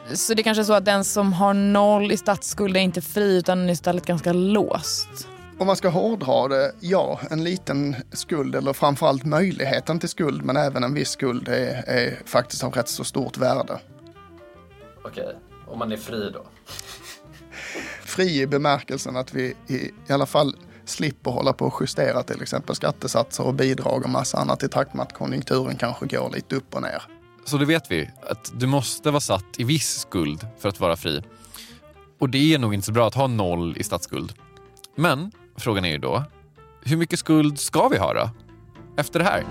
Så 0.06 0.34
det 0.34 0.42
kanske 0.42 0.62
är 0.62 0.64
så 0.64 0.72
att 0.72 0.84
den 0.84 1.04
som 1.04 1.32
har 1.32 1.54
noll 1.54 2.12
i 2.12 2.16
statsskuld 2.16 2.76
är 2.76 2.80
inte 2.80 3.00
fri 3.00 3.36
utan 3.36 3.70
istället 3.70 4.06
ganska 4.06 4.32
låst. 4.32 5.28
Om 5.58 5.66
man 5.66 5.76
ska 5.76 5.88
hårdra 5.88 6.48
det, 6.48 6.72
ja, 6.80 7.20
en 7.30 7.44
liten 7.44 7.96
skuld 8.12 8.54
eller 8.54 8.72
framförallt 8.72 9.24
möjligheten 9.24 9.98
till 9.98 10.08
skuld 10.08 10.44
men 10.44 10.56
även 10.56 10.84
en 10.84 10.94
viss 10.94 11.10
skuld 11.10 11.48
är, 11.48 11.84
är 11.86 12.18
faktiskt 12.24 12.64
av 12.64 12.72
rätt 12.72 12.88
så 12.88 13.04
stort 13.04 13.38
värde. 13.38 13.80
Okej, 15.04 15.36
om 15.66 15.78
man 15.78 15.92
är 15.92 15.96
fri 15.96 16.30
då? 16.30 16.44
Fri 18.02 18.40
i 18.40 18.46
bemärkelsen 18.46 19.16
att 19.16 19.34
vi 19.34 19.54
i, 19.66 19.74
i 20.08 20.12
alla 20.12 20.26
fall 20.26 20.56
slipper 20.84 21.30
hålla 21.30 21.52
på 21.52 21.66
och 21.66 21.80
justera 21.80 22.22
till 22.22 22.42
exempel 22.42 22.74
skattesatser 22.74 23.46
och 23.46 23.54
bidrag 23.54 24.04
och 24.04 24.10
massa 24.10 24.38
annat 24.38 24.62
i 24.62 24.68
takt 24.68 24.94
med 24.94 25.02
att 25.02 25.12
konjunkturen 25.12 25.76
kanske 25.76 26.06
går 26.06 26.30
lite 26.30 26.56
upp 26.56 26.74
och 26.74 26.82
ner. 26.82 27.02
Så 27.44 27.58
det 27.58 27.64
vet 27.64 27.90
vi, 27.90 28.10
att 28.22 28.52
du 28.60 28.66
måste 28.66 29.10
vara 29.10 29.20
satt 29.20 29.44
i 29.56 29.64
viss 29.64 29.98
skuld 29.98 30.46
för 30.58 30.68
att 30.68 30.80
vara 30.80 30.96
fri. 30.96 31.22
Och 32.18 32.28
det 32.28 32.54
är 32.54 32.58
nog 32.58 32.74
inte 32.74 32.86
så 32.86 32.92
bra 32.92 33.06
att 33.06 33.14
ha 33.14 33.26
noll 33.26 33.76
i 33.76 33.84
statsskuld. 33.84 34.32
Men 34.96 35.32
frågan 35.56 35.84
är 35.84 35.90
ju 35.90 35.98
då, 35.98 36.24
hur 36.82 36.96
mycket 36.96 37.18
skuld 37.18 37.58
ska 37.58 37.88
vi 37.88 37.98
ha 37.98 38.14
då? 38.14 38.30
Efter 38.96 39.18
det 39.18 39.24
här? 39.24 39.44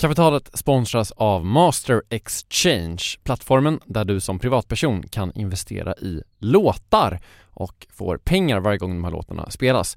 Kapitalet 0.00 0.58
sponsras 0.58 1.12
av 1.12 1.44
Master 1.44 2.02
Exchange, 2.10 3.02
plattformen 3.22 3.80
där 3.84 4.04
du 4.04 4.20
som 4.20 4.38
privatperson 4.38 5.02
kan 5.02 5.32
investera 5.34 5.94
i 5.94 6.22
låtar 6.38 7.20
och 7.50 7.86
får 7.90 8.16
pengar 8.16 8.60
varje 8.60 8.78
gång 8.78 8.90
de 8.90 9.04
här 9.04 9.10
låtarna 9.10 9.50
spelas. 9.50 9.96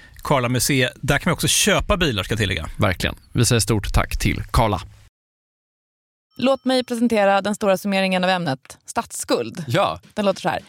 Karla 0.23 0.49
Museet. 0.49 0.93
Där 0.95 1.17
kan 1.19 1.29
man 1.29 1.33
också 1.33 1.47
köpa 1.47 1.97
bilar 1.97 2.23
ska 2.23 2.31
jag 2.31 2.39
tillägga. 2.39 2.69
Verkligen. 2.77 3.15
Vi 3.33 3.45
säger 3.45 3.59
stort 3.59 3.93
tack 3.93 4.19
till 4.19 4.43
Karla. 4.51 4.81
Låt 6.37 6.65
mig 6.65 6.83
presentera 6.83 7.41
den 7.41 7.55
stora 7.55 7.77
summeringen 7.77 8.23
av 8.23 8.29
ämnet 8.29 8.77
statsskuld. 8.85 9.63
Ja. 9.67 9.99
Den 10.13 10.25
låter 10.25 10.41
så 10.41 10.49
här. 10.49 10.59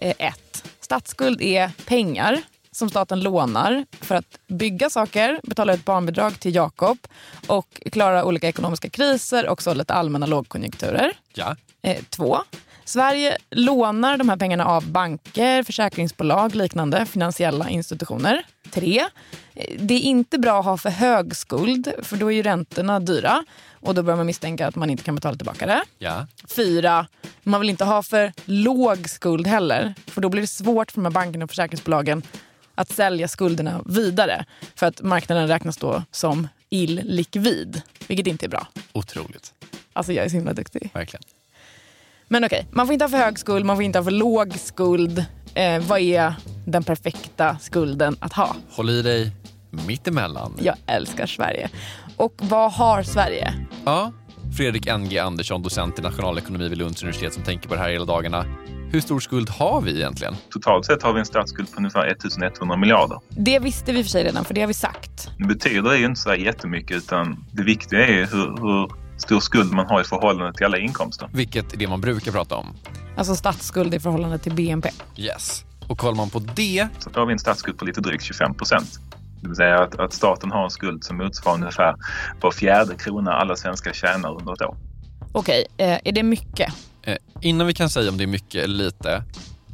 1. 0.00 0.64
Statsskuld 0.80 1.42
är 1.42 1.70
pengar 1.86 2.42
som 2.70 2.90
staten 2.90 3.20
lånar 3.20 3.86
för 4.00 4.14
att 4.14 4.38
bygga 4.46 4.90
saker, 4.90 5.40
betala 5.42 5.74
ut 5.74 5.84
barnbidrag 5.84 6.40
till 6.40 6.54
Jakob 6.54 6.98
och 7.46 7.82
klara 7.92 8.24
olika 8.24 8.48
ekonomiska 8.48 8.90
kriser 8.90 9.48
och 9.48 9.62
så 9.62 9.74
lite 9.74 9.94
allmänna 9.94 10.26
lågkonjunkturer. 10.26 11.12
Ja. 11.34 11.56
2. 12.10 12.38
Sverige 12.84 13.36
lånar 13.50 14.16
de 14.16 14.28
här 14.28 14.36
pengarna 14.36 14.66
av 14.66 14.86
banker, 14.90 15.62
försäkringsbolag, 15.62 16.54
liknande 16.54 17.06
finansiella 17.06 17.68
institutioner. 17.68 18.42
Tre, 18.72 19.04
det 19.78 19.94
är 19.94 20.00
inte 20.00 20.38
bra 20.38 20.58
att 20.58 20.64
ha 20.64 20.76
för 20.76 20.90
hög 20.90 21.36
skuld 21.36 21.92
för 22.02 22.16
då 22.16 22.32
är 22.32 22.36
ju 22.36 22.42
räntorna 22.42 23.00
dyra 23.00 23.44
och 23.70 23.94
då 23.94 24.02
börjar 24.02 24.16
man 24.16 24.26
misstänka 24.26 24.66
att 24.66 24.76
man 24.76 24.90
inte 24.90 25.02
kan 25.02 25.14
betala 25.14 25.36
tillbaka 25.36 25.66
det. 25.66 25.82
Ja. 25.98 26.26
Fyra, 26.48 27.06
man 27.42 27.60
vill 27.60 27.70
inte 27.70 27.84
ha 27.84 28.02
för 28.02 28.32
låg 28.44 29.08
skuld 29.08 29.46
heller 29.46 29.94
för 30.06 30.20
då 30.20 30.28
blir 30.28 30.40
det 30.40 30.46
svårt 30.46 30.90
för 30.90 31.00
de 31.00 31.04
här 31.04 31.12
bankerna 31.12 31.44
och 31.44 31.50
försäkringsbolagen 31.50 32.22
att 32.74 32.92
sälja 32.92 33.28
skulderna 33.28 33.82
vidare 33.86 34.44
för 34.74 34.86
att 34.86 35.02
marknaden 35.02 35.48
räknas 35.48 35.76
då 35.76 36.02
som 36.10 36.48
illikvid, 36.70 37.82
vilket 38.06 38.26
inte 38.26 38.46
är 38.46 38.50
bra. 38.50 38.66
Otroligt. 38.92 39.54
Alltså 39.92 40.12
jag 40.12 40.24
är 40.24 40.28
så 40.28 40.36
himla 40.36 40.52
duktig. 40.52 40.90
Verkligen. 40.94 41.22
Men 42.28 42.44
okej, 42.44 42.66
man 42.70 42.86
får 42.86 42.92
inte 42.92 43.04
ha 43.04 43.10
för 43.10 43.18
hög 43.18 43.38
skuld, 43.38 43.64
man 43.64 43.76
får 43.76 43.82
inte 43.82 43.98
ha 43.98 44.04
för 44.04 44.10
låg 44.10 44.58
skuld. 44.58 45.24
Eh, 45.54 45.82
vad 45.82 46.00
är 46.00 46.34
den 46.66 46.84
perfekta 46.84 47.58
skulden 47.58 48.16
att 48.20 48.32
ha? 48.32 48.56
Håll 48.70 48.90
i 48.90 49.02
dig 49.02 49.30
mittemellan. 49.70 50.52
Jag 50.60 50.76
älskar 50.86 51.26
Sverige. 51.26 51.70
Och 52.16 52.34
vad 52.36 52.72
har 52.72 53.02
Sverige? 53.02 53.54
Ja. 53.84 54.12
Fredrik 54.56 54.86
NG 54.98 55.18
Andersson, 55.18 55.62
docent 55.62 55.98
i 55.98 56.02
nationalekonomi 56.02 56.68
vid 56.68 56.78
Lunds 56.78 57.02
universitet 57.02 57.34
som 57.34 57.42
tänker 57.42 57.68
på 57.68 57.74
det 57.74 57.80
här 57.80 57.90
hela 57.90 58.04
dagarna. 58.04 58.44
Hur 58.92 59.00
stor 59.00 59.20
skuld 59.20 59.50
har 59.50 59.80
vi 59.80 59.96
egentligen? 59.96 60.34
Totalt 60.50 60.86
sett 60.86 61.02
har 61.02 61.12
vi 61.12 61.20
en 61.20 61.26
statsskuld 61.26 61.72
på 61.72 61.78
ungefär 61.78 62.06
1100 62.06 62.76
miljarder. 62.76 63.18
Det 63.28 63.58
visste 63.58 63.92
vi 63.92 64.02
för 64.02 64.10
sig 64.10 64.24
redan, 64.24 64.44
för 64.44 64.54
det 64.54 64.60
har 64.60 64.68
vi 64.68 64.74
sagt. 64.74 65.30
Det 65.38 65.44
betyder 65.44 65.94
ju 65.96 66.04
inte 66.04 66.20
så 66.20 66.34
jättemycket 66.34 66.96
utan 66.96 67.44
det 67.52 67.62
viktiga 67.62 68.06
är 68.06 68.26
hur, 68.26 68.60
hur 68.60 69.01
stor 69.16 69.40
skuld 69.40 69.72
man 69.72 69.86
har 69.86 70.00
i 70.00 70.04
förhållande 70.04 70.52
till 70.52 70.66
alla 70.66 70.78
inkomster. 70.78 71.28
Vilket 71.32 71.72
är 71.72 71.76
det 71.76 71.88
man 71.88 72.00
brukar 72.00 72.32
prata 72.32 72.56
om. 72.56 72.76
Alltså 73.16 73.34
statsskuld 73.34 73.94
i 73.94 74.00
förhållande 74.00 74.38
till 74.38 74.52
BNP. 74.52 74.90
Yes. 75.16 75.64
Och 75.88 75.98
kollar 75.98 76.16
man 76.16 76.30
på 76.30 76.38
det... 76.38 76.88
Så 76.98 77.10
har 77.14 77.26
vi 77.26 77.32
en 77.32 77.38
statsskuld 77.38 77.78
på 77.78 77.84
lite 77.84 78.00
drygt 78.00 78.24
25 78.24 78.54
procent. 78.54 78.98
Det 79.40 79.48
vill 79.48 79.56
säga 79.56 79.82
att, 79.82 80.00
att 80.00 80.12
staten 80.12 80.50
har 80.50 80.64
en 80.64 80.70
skuld 80.70 81.04
som 81.04 81.16
motsvarar 81.16 81.56
ungefär 81.56 81.94
var 82.40 82.50
fjärde 82.50 82.94
krona 82.94 83.32
alla 83.32 83.56
svenskar 83.56 83.92
tjänar 83.92 84.38
under 84.40 84.52
ett 84.52 84.62
år. 84.62 84.76
Okej, 85.32 85.66
eh, 85.76 85.98
är 86.04 86.12
det 86.12 86.22
mycket? 86.22 86.74
Eh, 87.02 87.16
innan 87.40 87.66
vi 87.66 87.74
kan 87.74 87.90
säga 87.90 88.10
om 88.10 88.18
det 88.18 88.24
är 88.24 88.26
mycket 88.26 88.64
eller 88.64 88.84
lite 88.84 89.24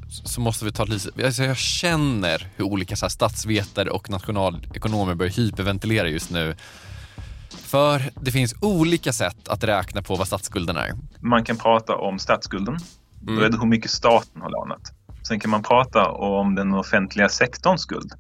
så 0.09 0.41
måste 0.41 0.65
vi 0.65 0.73
ta 0.73 0.85
lite... 0.85 1.25
Alltså 1.25 1.43
jag 1.43 1.57
känner 1.57 2.47
hur 2.57 2.65
olika 2.65 2.97
så 2.97 3.05
här, 3.05 3.11
statsvetare 3.11 3.91
och 3.91 4.11
nationalekonomer 4.11 5.15
börjar 5.15 5.33
hyperventilera 5.33 6.09
just 6.09 6.31
nu. 6.31 6.57
För 7.51 8.03
det 8.21 8.31
finns 8.31 8.55
olika 8.61 9.13
sätt 9.13 9.49
att 9.49 9.65
räkna 9.65 10.03
på 10.03 10.17
vad 10.17 10.27
statsskulden 10.27 10.77
är. 10.77 10.93
Man 11.21 11.45
kan 11.45 11.57
prata 11.57 11.97
om 11.97 12.19
statsskulden. 12.19 12.79
Då 13.21 13.41
är 13.41 13.49
det 13.49 13.59
hur 13.59 13.67
mycket 13.67 13.91
staten 13.91 14.43
har 14.43 14.51
lånat. 14.51 14.93
Sen 15.29 15.41
kan 15.41 15.51
man 15.51 15.63
prata 15.63 16.11
om 16.11 16.55
den 16.55 16.75
offentliga 16.75 17.29
sektorns 17.29 17.83
skuld. 17.83 18.13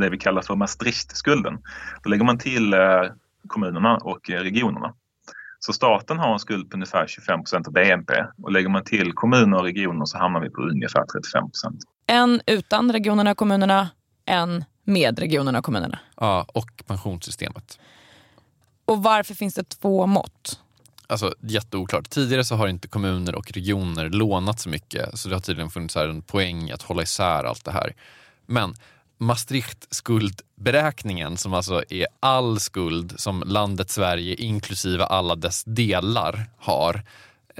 Det 0.00 0.10
vi 0.10 0.18
kallar 0.18 0.42
för 0.42 0.54
Maastrichtskulden. 0.54 1.58
Då 2.02 2.10
lägger 2.10 2.24
man 2.24 2.38
till 2.38 2.72
eh, 2.72 2.80
kommunerna 3.48 3.96
och 3.96 4.30
eh, 4.30 4.40
regionerna. 4.40 4.94
Så 5.58 5.72
staten 5.72 6.18
har 6.18 6.32
en 6.32 6.38
skuld 6.38 6.70
på 6.70 6.74
ungefär 6.74 7.06
25 7.06 7.40
procent 7.40 7.66
av 7.66 7.72
BNP 7.72 8.14
och 8.42 8.52
lägger 8.52 8.68
man 8.68 8.84
till 8.84 9.12
kommuner 9.12 9.58
och 9.58 9.64
regioner 9.64 10.04
så 10.04 10.18
hamnar 10.18 10.40
vi 10.40 10.50
på 10.50 10.62
ungefär 10.62 11.04
35 11.04 11.50
procent. 11.50 11.80
En 12.06 12.40
utan 12.46 12.92
regionerna 12.92 13.30
och 13.30 13.36
kommunerna, 13.36 13.88
en 14.24 14.64
med 14.86 15.18
regionerna 15.18 15.58
och 15.58 15.64
kommunerna. 15.64 15.98
Ja, 16.16 16.46
och 16.48 16.82
pensionssystemet. 16.86 17.78
Och 18.84 19.02
varför 19.02 19.34
finns 19.34 19.54
det 19.54 19.68
två 19.68 20.06
mått? 20.06 20.60
Alltså 21.06 21.34
jätteoklart. 21.40 22.10
Tidigare 22.10 22.44
så 22.44 22.54
har 22.54 22.68
inte 22.68 22.88
kommuner 22.88 23.34
och 23.34 23.52
regioner 23.52 24.10
lånat 24.10 24.60
så 24.60 24.68
mycket 24.68 25.18
så 25.18 25.28
det 25.28 25.34
har 25.34 25.40
tydligen 25.40 25.70
funnits 25.70 25.94
här 25.94 26.08
en 26.08 26.22
poäng 26.22 26.70
att 26.70 26.82
hålla 26.82 27.02
isär 27.02 27.44
allt 27.44 27.64
det 27.64 27.70
här. 27.70 27.94
Men 28.46 28.74
Maastricht-skuldberäkningen 29.18 31.36
som 31.36 31.54
alltså 31.54 31.82
är 31.88 32.06
all 32.20 32.60
skuld 32.60 33.20
som 33.20 33.42
landet 33.46 33.90
Sverige 33.90 34.34
inklusive 34.34 35.04
alla 35.04 35.34
dess 35.34 35.64
delar 35.64 36.50
har. 36.58 37.02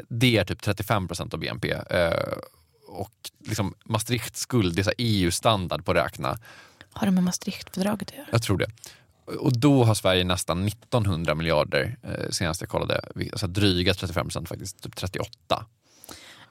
Det 0.08 0.36
är 0.36 0.44
typ 0.44 0.62
35 0.62 1.08
procent 1.08 1.34
av 1.34 1.40
BNP. 1.40 1.72
Eh, 1.72 2.12
och 2.88 3.30
liksom 3.48 3.74
Maastricht-skuld, 3.84 4.76
det 4.76 4.86
är 4.86 4.94
EU-standard 4.98 5.84
på 5.84 5.90
att 5.90 5.96
räkna. 5.96 6.38
Har 6.96 7.06
det 7.06 7.12
med 7.12 7.24
Maastrichtfördraget 7.24 8.10
att 8.10 8.16
göra? 8.16 8.26
Jag 8.30 8.42
tror 8.42 8.58
det. 8.58 8.66
Och 9.38 9.58
då 9.58 9.84
har 9.84 9.94
Sverige 9.94 10.24
nästan 10.24 10.66
1900 10.66 11.34
miljarder 11.34 11.96
eh, 12.02 12.30
senast 12.30 12.60
jag 12.60 12.70
kollade. 12.70 13.00
Alltså 13.32 13.46
dryga 13.46 13.94
35 13.94 14.26
procent 14.26 14.48
faktiskt, 14.48 14.82
typ 14.82 14.96
38. 14.96 15.64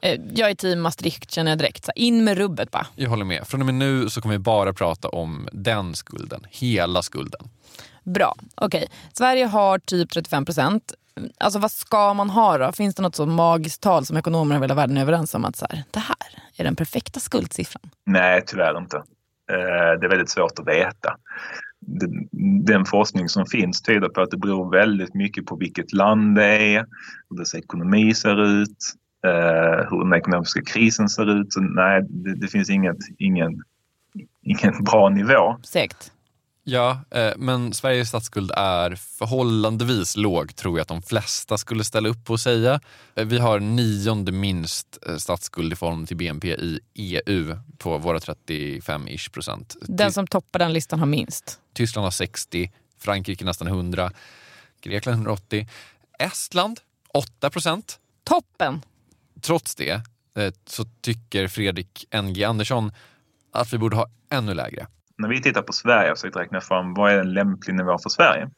Eh, 0.02 0.20
jag 0.34 0.50
är 0.50 0.56
team 0.56 0.82
Maastricht 0.82 1.32
känner 1.32 1.52
jag 1.52 1.58
direkt. 1.58 1.86
Så 1.86 1.92
in 1.96 2.24
med 2.24 2.38
rubbet 2.38 2.72
bara. 2.72 2.88
Jag 2.96 3.10
håller 3.10 3.26
med. 3.26 3.48
Från 3.48 3.62
och 3.62 3.66
med 3.66 3.76
nu 3.76 4.10
så 4.10 4.22
kommer 4.22 4.36
vi 4.36 4.40
bara 4.40 4.74
prata 4.74 5.10
om 5.10 5.50
den 5.52 5.96
skulden. 5.96 6.46
Hela 6.50 7.02
skulden. 7.02 7.50
Bra. 8.04 8.36
Okej. 8.56 8.88
Sverige 9.14 9.46
har 9.46 9.80
typ 9.80 10.12
35 10.12 10.46
procent. 10.46 10.94
Alltså 11.38 11.60
vad 11.60 11.72
ska 11.72 12.14
man 12.14 12.30
ha 12.30 12.58
då? 12.58 12.72
Finns 12.72 12.96
det 12.96 13.02
något 13.02 13.16
så 13.16 13.26
magiskt 13.26 13.82
tal 13.82 14.06
som 14.06 14.18
ekonomer 14.18 14.56
över 14.56 14.64
hela 14.64 14.76
världen 14.76 14.98
är 14.98 15.02
överens 15.02 15.36
om 15.36 15.46
att 15.46 15.56
så 15.56 15.68
här, 15.70 15.84
det 15.92 16.00
här 16.00 16.44
är 16.56 16.64
den 16.64 16.76
perfekta 16.76 17.20
skuldsiffran? 17.20 17.90
Nej, 18.06 18.44
tyvärr 18.48 18.78
inte. 18.78 19.04
Eh, 19.52 20.00
det 20.00 20.06
är 20.06 20.10
väldigt 20.10 20.30
svårt 20.30 20.60
att 20.60 20.68
veta. 20.68 21.16
Den 22.66 22.86
forskning 22.86 23.30
som 23.30 23.46
finns 23.46 23.82
tyder 23.82 24.10
på 24.10 24.22
att 24.22 24.32
det 24.32 24.38
beror 24.38 24.72
väldigt 24.72 25.14
mycket 25.14 25.46
på 25.46 25.56
vilket 25.56 25.94
land 25.94 26.36
det 26.36 26.76
är, 26.76 26.86
hur 27.30 27.38
dess 27.38 27.56
ekonomi 27.56 28.14
ser 28.14 28.62
ut, 28.62 28.78
eh, 29.26 29.90
hur 29.90 30.04
den 30.04 30.14
ekonomiska 30.14 30.62
krisen 30.62 31.10
ser 31.10 31.42
ut. 31.42 31.54
Så 31.54 31.62
nej, 31.62 32.02
det, 32.10 32.36
det 32.36 32.48
finns 32.48 32.70
inget, 32.70 32.98
ingen, 33.18 33.64
ingen 34.42 34.84
bra 34.84 35.10
nivå. 35.10 35.58
Säkert. 35.64 36.12
Ja, 36.68 37.00
eh, 37.12 37.34
men 37.38 37.74
Sveriges 37.74 38.10
statsskuld 38.10 38.52
är 38.52 38.96
förhållandevis 38.96 40.18
låg 40.18 40.56
tror 40.56 40.78
jag 40.78 40.82
att 40.82 40.88
de 40.88 41.02
flesta 41.02 41.58
skulle 41.58 41.84
ställa 41.84 42.10
upp 42.10 42.26
på 42.26 42.34
att 42.34 42.40
säga. 42.40 42.80
Eh, 43.16 43.26
vi 43.26 43.38
har 43.38 43.60
nionde 43.60 44.32
minst 44.32 45.00
eh, 45.08 45.18
statsskuld 45.18 45.74
i 45.74 45.76
förhållande 45.76 46.08
till 46.08 46.18
BNP 46.18 46.48
i 46.48 46.80
EU 46.94 47.58
på 47.78 47.98
våra 47.98 48.20
35-ish 48.20 49.32
procent. 49.32 49.76
Den 49.82 50.12
som 50.12 50.28
toppar 50.28 50.60
den 50.60 50.74
listan 50.74 51.00
har 51.00 51.06
minst. 51.06 51.60
Tyskland 51.74 52.04
har 52.04 52.12
60, 52.12 52.72
Frankrike 52.98 53.46
nästan 53.46 53.68
100, 53.68 54.12
Grekland 54.82 55.16
180, 55.16 55.68
Estland 56.20 56.80
8 57.14 57.50
procent. 57.50 58.00
Toppen! 58.24 58.82
Trots 59.42 59.76
det 59.76 60.02
så 60.68 60.86
tycker 61.02 61.48
Fredrik 61.48 62.06
NG 62.24 62.44
Andersson 62.44 62.92
att 63.52 63.74
vi 63.74 63.78
borde 63.78 63.96
ha 63.96 64.08
ännu 64.30 64.54
lägre. 64.54 64.88
När 65.18 65.30
vi 65.30 65.42
tittar 65.42 65.62
på 65.62 65.74
Sverige 65.74 66.12
och 66.12 66.18
försöker 66.18 66.40
räkna 66.40 66.62
fram 66.62 66.94
vad 66.94 67.12
är 67.12 67.20
en 67.20 67.34
lämplig 67.34 67.76
nivå 67.76 67.98
för 67.98 68.10
Sverige 68.10 68.50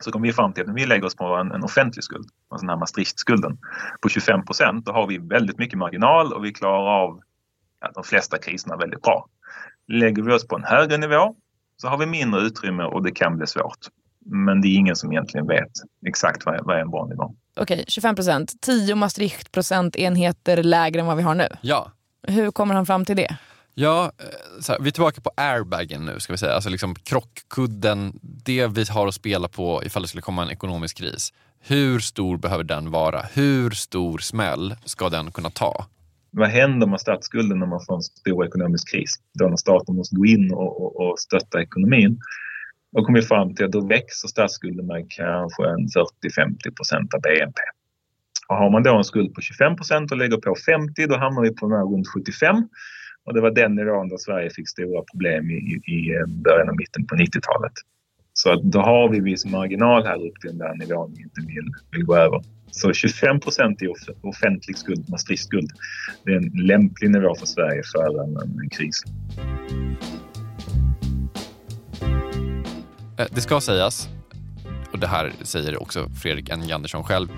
så 0.00 0.12
kommer 0.12 0.26
vi 0.26 0.32
fram 0.32 0.52
till 0.52 0.62
att 0.62 0.66
när 0.66 0.74
vi 0.74 0.86
lägger 0.86 1.06
oss 1.06 1.16
på 1.16 1.24
en, 1.24 1.52
en 1.52 1.64
offentlig 1.64 2.04
skuld, 2.04 2.28
alltså 2.48 2.66
den 2.66 2.70
här 2.70 2.76
Maastrichtskulden, 2.76 3.58
på 4.00 4.08
25 4.08 4.44
procent, 4.44 4.86
då 4.86 4.92
har 4.92 5.06
vi 5.06 5.18
väldigt 5.18 5.58
mycket 5.58 5.78
marginal 5.78 6.32
och 6.32 6.44
vi 6.44 6.52
klarar 6.52 7.02
av 7.02 7.20
ja, 7.80 7.90
de 7.94 8.04
flesta 8.04 8.38
kriserna 8.38 8.76
väldigt 8.76 9.02
bra. 9.02 9.28
Lägger 9.88 10.22
vi 10.22 10.32
oss 10.32 10.46
på 10.46 10.56
en 10.56 10.64
högre 10.64 10.96
nivå 10.96 11.34
så 11.76 11.88
har 11.88 11.98
vi 11.98 12.06
mindre 12.06 12.40
utrymme 12.40 12.84
och 12.84 13.02
det 13.02 13.10
kan 13.10 13.36
bli 13.36 13.46
svårt. 13.46 13.78
Men 14.24 14.60
det 14.60 14.68
är 14.68 14.76
ingen 14.76 14.96
som 14.96 15.12
egentligen 15.12 15.46
vet 15.46 15.70
exakt 16.06 16.46
vad 16.46 16.54
är, 16.54 16.60
vad 16.62 16.76
är 16.76 16.80
en 16.80 16.90
bra 16.90 17.06
nivå. 17.06 17.34
Okej, 17.56 17.84
25 17.88 18.14
procent. 18.14 18.60
10 18.60 18.94
Maastricht-procentenheter 18.94 20.62
lägre 20.62 21.00
än 21.00 21.06
vad 21.06 21.16
vi 21.16 21.22
har 21.22 21.34
nu. 21.34 21.48
Ja. 21.60 21.92
Hur 22.22 22.50
kommer 22.50 22.74
han 22.74 22.86
fram 22.86 23.04
till 23.04 23.16
det? 23.16 23.36
Ja, 23.74 24.12
eh, 24.18 24.60
så 24.60 24.72
här, 24.72 24.80
vi 24.80 24.88
är 24.88 24.92
tillbaka 24.92 25.20
på 25.20 25.30
airbagen 25.36 26.04
nu 26.04 26.20
ska 26.20 26.32
vi 26.32 26.38
säga. 26.38 26.52
Alltså 26.52 26.70
liksom 26.70 26.94
krockkudden, 26.94 28.18
det 28.22 28.66
vi 28.66 28.84
har 28.84 29.08
att 29.08 29.14
spela 29.14 29.48
på 29.48 29.82
ifall 29.84 30.02
det 30.02 30.08
skulle 30.08 30.22
komma 30.22 30.42
en 30.42 30.50
ekonomisk 30.50 30.96
kris. 30.96 31.32
Hur 31.60 31.98
stor 31.98 32.36
behöver 32.36 32.64
den 32.64 32.90
vara? 32.90 33.22
Hur 33.34 33.70
stor 33.70 34.18
smäll 34.18 34.76
ska 34.84 35.08
den 35.08 35.32
kunna 35.32 35.50
ta? 35.50 35.86
Vad 36.30 36.48
händer 36.48 36.86
med 36.86 37.00
statsskulden 37.00 37.58
när 37.58 37.66
man 37.66 37.80
får 37.86 37.94
en 37.94 38.02
stor 38.02 38.46
ekonomisk 38.46 38.92
kris? 38.92 39.14
Då 39.38 39.48
när 39.48 39.56
staten 39.56 39.96
måste 39.96 40.16
gå 40.16 40.26
in 40.26 40.52
och, 40.52 40.82
och, 40.82 41.00
och 41.00 41.18
stötta 41.18 41.62
ekonomin. 41.62 42.20
Då 42.96 43.04
kommer 43.04 43.20
vi 43.20 43.26
fram 43.26 43.54
till 43.54 43.64
att 43.64 43.72
då 43.72 43.86
växer 43.86 44.28
statsskulden 44.28 44.86
med 44.86 45.06
kanske 45.10 45.62
en 45.64 45.88
40-50 45.88 46.74
procent 46.76 47.14
av 47.14 47.20
BNP. 47.20 47.60
Och 48.48 48.56
har 48.56 48.70
man 48.70 48.82
då 48.82 48.96
en 48.96 49.04
skuld 49.04 49.34
på 49.34 49.40
25 49.40 49.76
procent 49.76 50.12
och 50.12 50.18
lägger 50.18 50.36
på 50.36 50.54
50 50.66 51.06
då 51.06 51.16
hamnar 51.16 51.42
vi 51.42 51.54
på 51.54 51.66
runt 51.66 52.08
75. 52.08 52.56
Och 53.24 53.34
det 53.34 53.40
var 53.40 53.50
den 53.50 53.74
nivån 53.74 54.08
där 54.08 54.16
Sverige 54.16 54.50
fick 54.50 54.68
stora 54.68 55.02
problem 55.12 55.50
i, 55.50 55.80
i 55.86 56.14
eh, 56.14 56.26
början 56.26 56.68
och 56.68 56.76
mitten 56.76 57.06
på 57.06 57.14
90-talet. 57.14 57.72
Så 58.32 58.52
att 58.52 58.62
då 58.62 58.80
har 58.80 59.08
vi 59.08 59.20
viss 59.20 59.44
marginal 59.46 60.06
här 60.06 60.26
upp 60.26 60.40
till 60.40 60.50
den 60.50 60.58
där 60.58 60.74
nivån 60.74 61.14
vi 61.16 61.22
inte 61.22 61.40
vill, 61.40 61.70
vill 61.90 62.04
gå 62.04 62.16
över. 62.16 62.42
Så 62.70 62.92
25 62.92 63.40
procent 63.40 63.82
i 63.82 63.88
offentlig 64.22 64.78
skuld, 64.78 65.10
Maastrichtskuld, 65.10 65.70
det 66.24 66.32
är 66.32 66.36
en 66.36 66.66
lämplig 66.66 67.10
nivå 67.10 67.34
för 67.34 67.46
Sverige 67.46 67.82
för 67.92 68.24
en, 68.24 68.36
en 68.36 68.70
kris. 68.70 69.02
Eh, 73.18 73.26
det 73.34 73.40
ska 73.40 73.60
sägas, 73.60 74.08
och 74.92 74.98
det 74.98 75.06
här 75.06 75.32
säger 75.42 75.82
också 75.82 76.08
Fredrik 76.22 76.50
N. 76.50 76.62
Andersson 76.72 77.04
själv, 77.04 77.28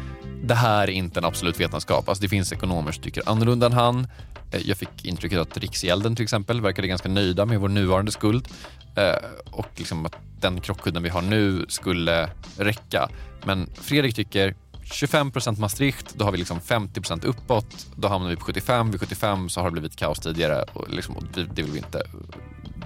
det 0.44 0.54
här 0.54 0.88
är 0.88 0.92
inte 0.92 1.20
en 1.20 1.24
absolut 1.24 1.60
vetenskap. 1.60 2.08
Alltså 2.08 2.22
det 2.22 2.28
finns 2.28 2.52
ekonomer 2.52 2.92
som 2.92 3.02
tycker 3.02 3.28
annorlunda 3.28 3.66
än 3.66 3.72
han. 3.72 4.06
Eh, 4.50 4.60
jag 4.64 4.76
fick 4.76 5.04
intrycket 5.04 5.38
att 5.38 5.56
Riksgälden 5.56 6.16
till 6.16 6.22
exempel 6.22 6.60
verkade 6.60 6.88
ganska 6.88 7.08
nöjda 7.08 7.46
med 7.46 7.60
vår 7.60 7.68
nuvarande 7.68 8.12
skuld 8.12 8.48
eh, 8.96 9.14
och 9.50 9.68
liksom 9.76 10.06
att 10.06 10.16
den 10.40 10.60
krockkudden 10.60 11.02
vi 11.02 11.08
har 11.08 11.22
nu 11.22 11.66
skulle 11.68 12.30
räcka. 12.58 13.08
Men 13.44 13.70
Fredrik 13.74 14.14
tycker 14.14 14.54
25% 14.84 15.60
Maastricht, 15.60 16.14
då 16.14 16.24
har 16.24 16.32
vi 16.32 16.38
liksom 16.38 16.60
50% 16.60 17.26
uppåt. 17.26 17.86
Då 17.96 18.08
hamnar 18.08 18.30
vi 18.30 18.36
på 18.36 18.44
75. 18.44 18.90
Vid 18.90 19.00
75 19.00 19.48
så 19.48 19.60
har 19.60 19.66
det 19.66 19.72
blivit 19.72 19.96
kaos 19.96 20.20
tidigare 20.20 20.62
och, 20.72 20.88
liksom, 20.88 21.16
och 21.16 21.24
det, 21.34 21.44
det 21.54 21.62
vill 21.62 21.72
vi 21.72 21.78
inte 21.78 22.02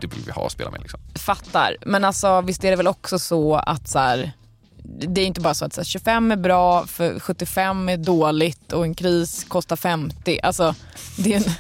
det 0.01 0.07
vill 0.07 0.23
vi 0.27 0.33
ha 0.33 0.47
att 0.47 0.53
spela 0.53 0.71
med. 0.71 0.81
Liksom. 0.81 1.01
Fattar. 1.15 1.77
Men 1.87 2.05
alltså 2.05 2.41
visst 2.41 2.65
är 2.65 2.71
det 2.71 2.77
väl 2.77 2.87
också 2.87 3.19
så 3.19 3.55
att 3.55 3.89
så 3.89 3.99
här, 3.99 4.33
det 4.89 5.21
är 5.21 5.27
inte 5.27 5.41
bara 5.41 5.55
så 5.55 5.65
att 5.65 5.73
så 5.73 5.81
här, 5.81 5.85
25 5.85 6.33
är 6.33 6.37
bra, 6.37 6.87
för 6.87 7.21
75 7.21 7.89
är 7.89 7.97
dåligt 7.97 8.73
och 8.73 8.85
en 8.85 8.95
kris 8.95 9.45
kostar 9.49 9.77
50. 9.77 10.41
Alltså 10.43 10.75
det 11.19 11.35
är 11.35 11.37
en, 11.37 11.53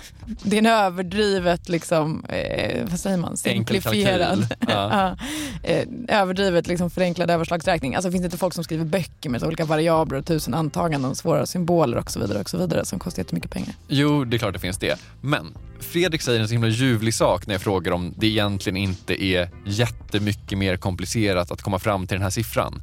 det 0.42 0.56
är 0.56 0.58
en 0.58 0.66
överdrivet, 0.66 1.68
liksom, 1.68 2.24
eh, 2.28 2.84
vad 2.90 3.00
säger 3.00 3.16
man, 3.16 3.36
simplifierad. 3.36 4.54
Ja. 4.68 5.16
eh, 5.62 5.84
överdrivet 6.08 6.66
liksom, 6.66 6.90
förenklad 6.90 7.30
överslagsräkning. 7.30 7.94
Alltså 7.94 8.10
finns 8.10 8.22
det 8.22 8.26
inte 8.26 8.38
folk 8.38 8.54
som 8.54 8.64
skriver 8.64 8.84
böcker 8.84 9.30
med 9.30 9.44
olika 9.44 9.64
variabler 9.64 10.18
och 10.18 10.26
tusen 10.26 10.54
antaganden, 10.54 11.14
svåra 11.14 11.46
symboler 11.46 11.98
och 11.98 12.10
så 12.10 12.20
vidare 12.20 12.38
och 12.40 12.50
så 12.50 12.58
vidare 12.58 12.84
som 12.84 12.98
kostar 12.98 13.20
jättemycket 13.20 13.50
pengar. 13.50 13.74
Jo, 13.88 14.24
det 14.24 14.36
är 14.36 14.38
klart 14.38 14.52
det 14.52 14.60
finns 14.60 14.78
det. 14.78 15.00
Men 15.20 15.54
Fredrik 15.80 16.22
säger 16.22 16.40
en 16.40 16.48
så 16.48 16.52
himla 16.52 16.68
ljuvlig 16.68 17.14
sak 17.14 17.46
när 17.46 17.54
jag 17.54 17.60
frågar 17.60 17.92
om 17.92 18.14
det 18.16 18.26
egentligen 18.26 18.76
inte 18.76 19.24
är 19.24 19.48
jättemycket 19.66 20.58
mer 20.58 20.76
komplicerat 20.76 21.50
att 21.50 21.62
komma 21.62 21.78
fram 21.78 22.06
till 22.06 22.14
den 22.14 22.22
här 22.22 22.30
siffran. 22.30 22.82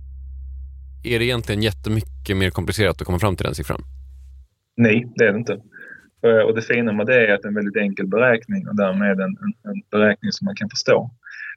Är 1.06 1.20
det 1.20 1.26
egentligen 1.26 1.62
jättemycket 1.62 2.38
mer 2.38 2.50
komplicerat 2.50 3.02
att 3.02 3.08
komma 3.08 3.20
fram 3.20 3.36
till 3.36 3.46
den 3.46 3.56
siffran? 3.56 3.82
Nej, 4.78 5.06
det 5.16 5.26
är 5.26 5.32
det 5.32 5.38
inte. 5.38 5.54
Eh, 6.26 6.42
och 6.46 6.56
det 6.56 6.62
fina 6.62 6.94
med 6.94 7.06
det 7.06 7.28
är 7.28 7.34
att 7.34 7.42
det 7.42 7.48
är 7.48 7.50
en 7.50 7.56
väldigt 7.56 7.78
enkel 7.78 8.08
beräkning 8.08 8.68
och 8.68 8.76
därmed 8.76 9.20
en, 9.20 9.38
en, 9.44 9.72
en 9.72 9.82
beräkning 9.92 10.32
som 10.32 10.46
man 10.46 10.56
kan 10.56 10.70
förstå. 10.70 11.12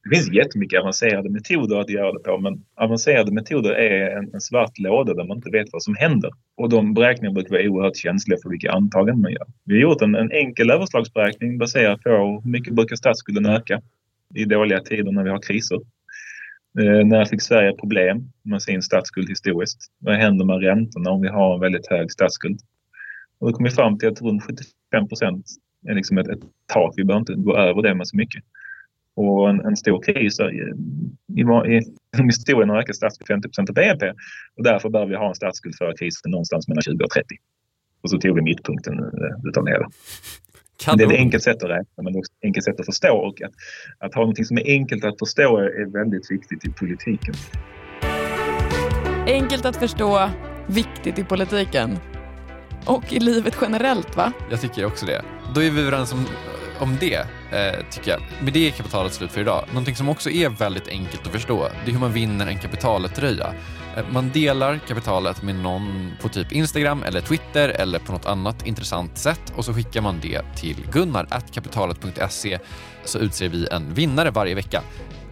Det 0.05 0.17
finns 0.17 0.33
jättemycket 0.33 0.81
avancerade 0.81 1.31
metoder 1.31 1.81
att 1.81 1.91
göra 1.91 2.13
det 2.13 2.19
på 2.19 2.39
men 2.39 2.65
avancerade 2.77 3.33
metoder 3.33 3.71
är 3.71 4.17
en, 4.17 4.35
en 4.35 4.41
svart 4.41 4.79
låda 4.79 5.15
där 5.15 5.25
man 5.25 5.37
inte 5.37 5.51
vet 5.51 5.67
vad 5.73 5.83
som 5.83 5.95
händer. 5.99 6.31
Och 6.57 6.69
de 6.69 6.95
beräkningarna 6.95 7.35
brukar 7.35 7.51
vara 7.51 7.71
oerhört 7.71 7.97
känsliga 7.97 8.39
för 8.43 8.51
vilka 8.51 8.73
antaganden 8.73 9.23
man 9.23 9.33
gör. 9.33 9.47
Vi 9.65 9.75
har 9.75 9.81
gjort 9.81 10.03
en, 10.03 10.15
en 10.15 10.33
enkel 10.33 10.71
överslagsberäkning 10.71 11.59
baserat 11.59 12.03
på 12.03 12.11
hur 12.45 12.51
mycket 12.51 12.75
brukar 12.75 12.97
statsskulden 12.97 13.47
öka 13.47 13.81
i 14.35 14.45
dåliga 14.45 14.81
tider 14.81 15.13
när 15.13 15.25
vi 15.25 15.31
har 15.31 15.43
kriser. 15.43 15.79
Eh, 16.79 17.07
när 17.07 17.25
fick 17.25 17.43
Sverige 17.43 17.73
problem 17.73 18.33
med 18.43 18.63
sin 18.63 18.83
statsskuld 18.83 19.29
historiskt? 19.29 19.79
Vad 19.99 20.17
händer 20.17 20.45
med 20.45 20.61
räntorna 20.61 21.11
om 21.11 21.21
vi 21.21 21.29
har 21.29 21.55
en 21.55 21.61
väldigt 21.61 21.87
hög 21.87 22.13
statsskuld? 22.13 22.61
Och 23.39 23.51
då 23.51 23.57
kom 23.57 23.65
vi 23.65 23.71
fram 23.71 23.99
till 23.99 24.09
att 24.09 24.23
runt 24.23 24.43
75 24.43 25.09
procent 25.09 25.47
är 25.89 25.95
liksom 25.95 26.19
ett, 26.19 26.29
ett 26.29 26.43
tak. 26.67 26.95
Vi 26.97 27.05
behöver 27.05 27.21
inte 27.21 27.35
gå 27.35 27.57
över 27.57 27.83
det 27.83 27.95
med 27.95 28.09
så 28.09 28.17
mycket. 28.17 28.45
Och 29.15 29.51
en, 29.51 29.61
en 29.61 29.77
stor 29.77 30.03
kris 30.03 30.39
är, 30.39 30.53
i, 30.53 30.75
i, 31.37 31.41
i, 31.77 32.23
historien 32.23 32.69
har 32.69 32.79
ökat 32.79 32.97
statsskulden 32.97 33.43
50 33.43 33.49
procent 33.49 33.69
av 33.71 33.75
BNP. 33.75 34.13
Och 34.57 34.65
därför 34.65 34.89
behöver 34.89 35.11
vi 35.11 35.17
ha 35.17 35.29
en 35.29 35.35
statsskuld 35.35 35.75
före 35.79 35.97
krisen 35.97 36.31
någonstans 36.31 36.69
mellan 36.69 36.83
20 36.83 37.05
och 37.05 37.11
30. 37.11 37.27
Och 38.03 38.11
så 38.11 38.19
tog 38.19 38.35
vi 38.35 38.43
mittpunkten 38.43 38.99
eh, 38.99 39.49
utav 39.49 39.65
det 39.65 39.87
men 40.87 40.99
Det 40.99 41.05
är 41.05 41.13
ett 41.13 41.19
enkelt 41.19 41.43
sätt 41.43 41.63
att 41.63 41.71
räkna 41.71 42.03
men 42.03 42.17
också 42.17 42.33
ett 42.33 42.45
enkelt 42.45 42.65
sätt 42.65 42.81
att 42.81 42.87
förstå. 42.87 43.17
Och 43.17 43.43
att, 43.43 43.53
att 43.99 44.15
ha 44.15 44.27
något 44.27 44.47
som 44.47 44.59
är 44.59 44.67
enkelt 44.67 45.05
att 45.05 45.19
förstå 45.19 45.59
är, 45.59 45.81
är 45.81 45.93
väldigt 45.93 46.31
viktigt 46.31 46.65
i 46.65 46.71
politiken. 46.71 47.35
Enkelt 49.27 49.65
att 49.65 49.77
förstå, 49.77 50.31
viktigt 50.67 51.19
i 51.19 51.25
politiken. 51.25 51.99
Och 52.87 53.13
i 53.13 53.21
livet 53.21 53.57
generellt 53.61 54.17
va? 54.17 54.33
Jag 54.51 54.61
tycker 54.61 54.85
också 54.85 55.07
det. 55.07 55.23
Då 55.55 55.63
är 55.63 55.71
vi 55.71 55.81
överens 55.81 56.13
om, 56.13 56.27
om 56.81 56.97
det, 57.01 57.15
eh, 57.53 57.85
tycker 57.91 58.11
jag. 58.11 58.21
Med 58.45 58.53
det 58.53 58.67
är 58.69 58.71
kapitalet 58.71 59.15
slut 59.15 59.33
för 59.33 59.41
idag. 59.41 59.65
Någonting 59.69 59.97
som 59.97 60.09
också 60.09 60.31
är 60.31 60.49
väldigt 60.49 60.89
enkelt 60.89 61.27
att 61.27 61.33
förstå, 61.33 61.69
det 61.85 61.91
är 61.91 61.93
hur 61.93 62.01
man 62.01 62.13
vinner 62.13 62.47
en 62.47 62.59
kapitalet-tröja. 62.59 63.55
Eh, 63.97 64.05
Man 64.11 64.31
delar 64.31 64.81
kapitalet 64.89 65.43
med 65.43 65.55
någon 65.55 66.13
på 66.23 66.29
typ 66.29 66.53
Instagram 66.53 67.03
eller 67.03 67.21
Twitter 67.21 67.69
eller 67.69 67.99
på 67.99 68.13
något 68.13 68.27
annat 68.27 68.67
intressant 68.67 69.19
sätt 69.19 69.53
och 69.57 69.65
så 69.65 69.75
skickar 69.75 70.01
man 70.01 70.19
det 70.23 70.43
till 70.57 70.77
gunnar.kapitalet.se 70.93 72.59
så 73.05 73.19
utser 73.19 73.49
vi 73.49 73.69
en 73.73 73.95
vinnare 73.95 74.31
varje 74.31 74.55
vecka. 74.55 74.83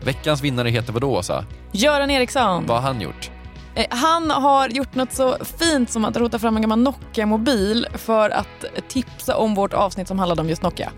Veckans 0.05 0.43
vinnare 0.43 0.69
heter 0.71 0.93
vad 0.93 1.03
då, 1.03 1.11
Åsa? 1.11 1.45
Göran 1.73 2.11
Eriksson. 2.11 2.67
Vad 2.67 2.77
har 2.83 2.93
han 2.93 3.01
gjort? 3.01 3.31
Eh, 3.75 3.85
Han 3.91 4.31
har 4.31 4.69
gjort 4.69 4.95
något 4.95 5.13
så 5.13 5.37
fint 5.59 5.91
som 5.91 6.05
att 6.05 6.17
rota 6.17 6.39
fram 6.39 6.57
en 6.57 6.63
gammal 6.63 6.79
Nokia-mobil 6.79 7.87
för 7.95 8.31
att 8.31 8.65
tipsa 8.89 9.37
om 9.37 9.55
vårt 9.55 9.73
avsnitt 9.73 10.09
som 10.09 10.19
handlade 10.19 10.41
om 10.43 10.49
just 10.49 10.63
Nokia. 10.63 10.91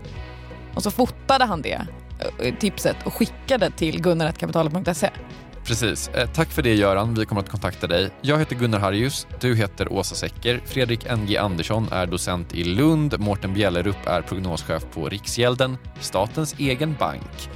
Och 0.75 0.83
så 0.83 0.91
fotade 0.91 1.45
han 1.45 1.61
det 1.61 1.81
eh, 2.39 2.55
tipset 2.55 2.97
och 3.05 3.13
skickade 3.13 3.71
till 3.71 4.01
gunnar.kapitalet.se. 4.01 5.09
Precis. 5.69 6.07
Eh, 6.07 6.29
tack 6.29 6.49
för 6.49 6.61
det 6.61 6.75
Göran, 6.75 7.15
vi 7.15 7.25
kommer 7.25 7.41
att 7.41 7.49
kontakta 7.49 7.87
dig. 7.87 8.09
Jag 8.21 8.39
heter 8.39 8.55
Gunnar 8.55 8.79
Harjus, 8.79 9.27
du 9.39 9.55
heter 9.55 9.93
Åsa 9.93 10.15
Secker, 10.15 10.61
Fredrik 10.65 11.11
NG 11.17 11.37
Andersson 11.37 11.87
är 11.91 12.05
docent 12.05 12.53
i 12.53 12.63
Lund, 12.63 13.19
Mårten 13.19 13.53
Bjellerup 13.53 14.07
är 14.07 14.21
prognoschef 14.21 14.85
på 14.93 15.09
Riksgälden, 15.09 15.77
statens 15.99 16.55
egen 16.57 16.95
bank. 16.99 17.49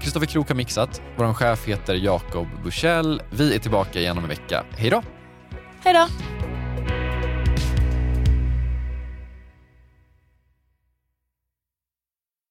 Kristoffer 0.00 0.26
Krook 0.26 0.48
har 0.48 0.56
mixat, 0.56 1.02
vår 1.16 1.34
chef 1.34 1.66
heter 1.66 1.94
Jakob 1.94 2.46
Bursell. 2.64 3.22
Vi 3.30 3.54
är 3.54 3.58
tillbaka 3.58 4.00
igen 4.00 4.18
om 4.18 4.24
en 4.24 4.30
vecka. 4.30 4.64
Hej 4.70 4.90
då! 4.90 5.02
Hej 5.84 5.94
då! 5.94 6.59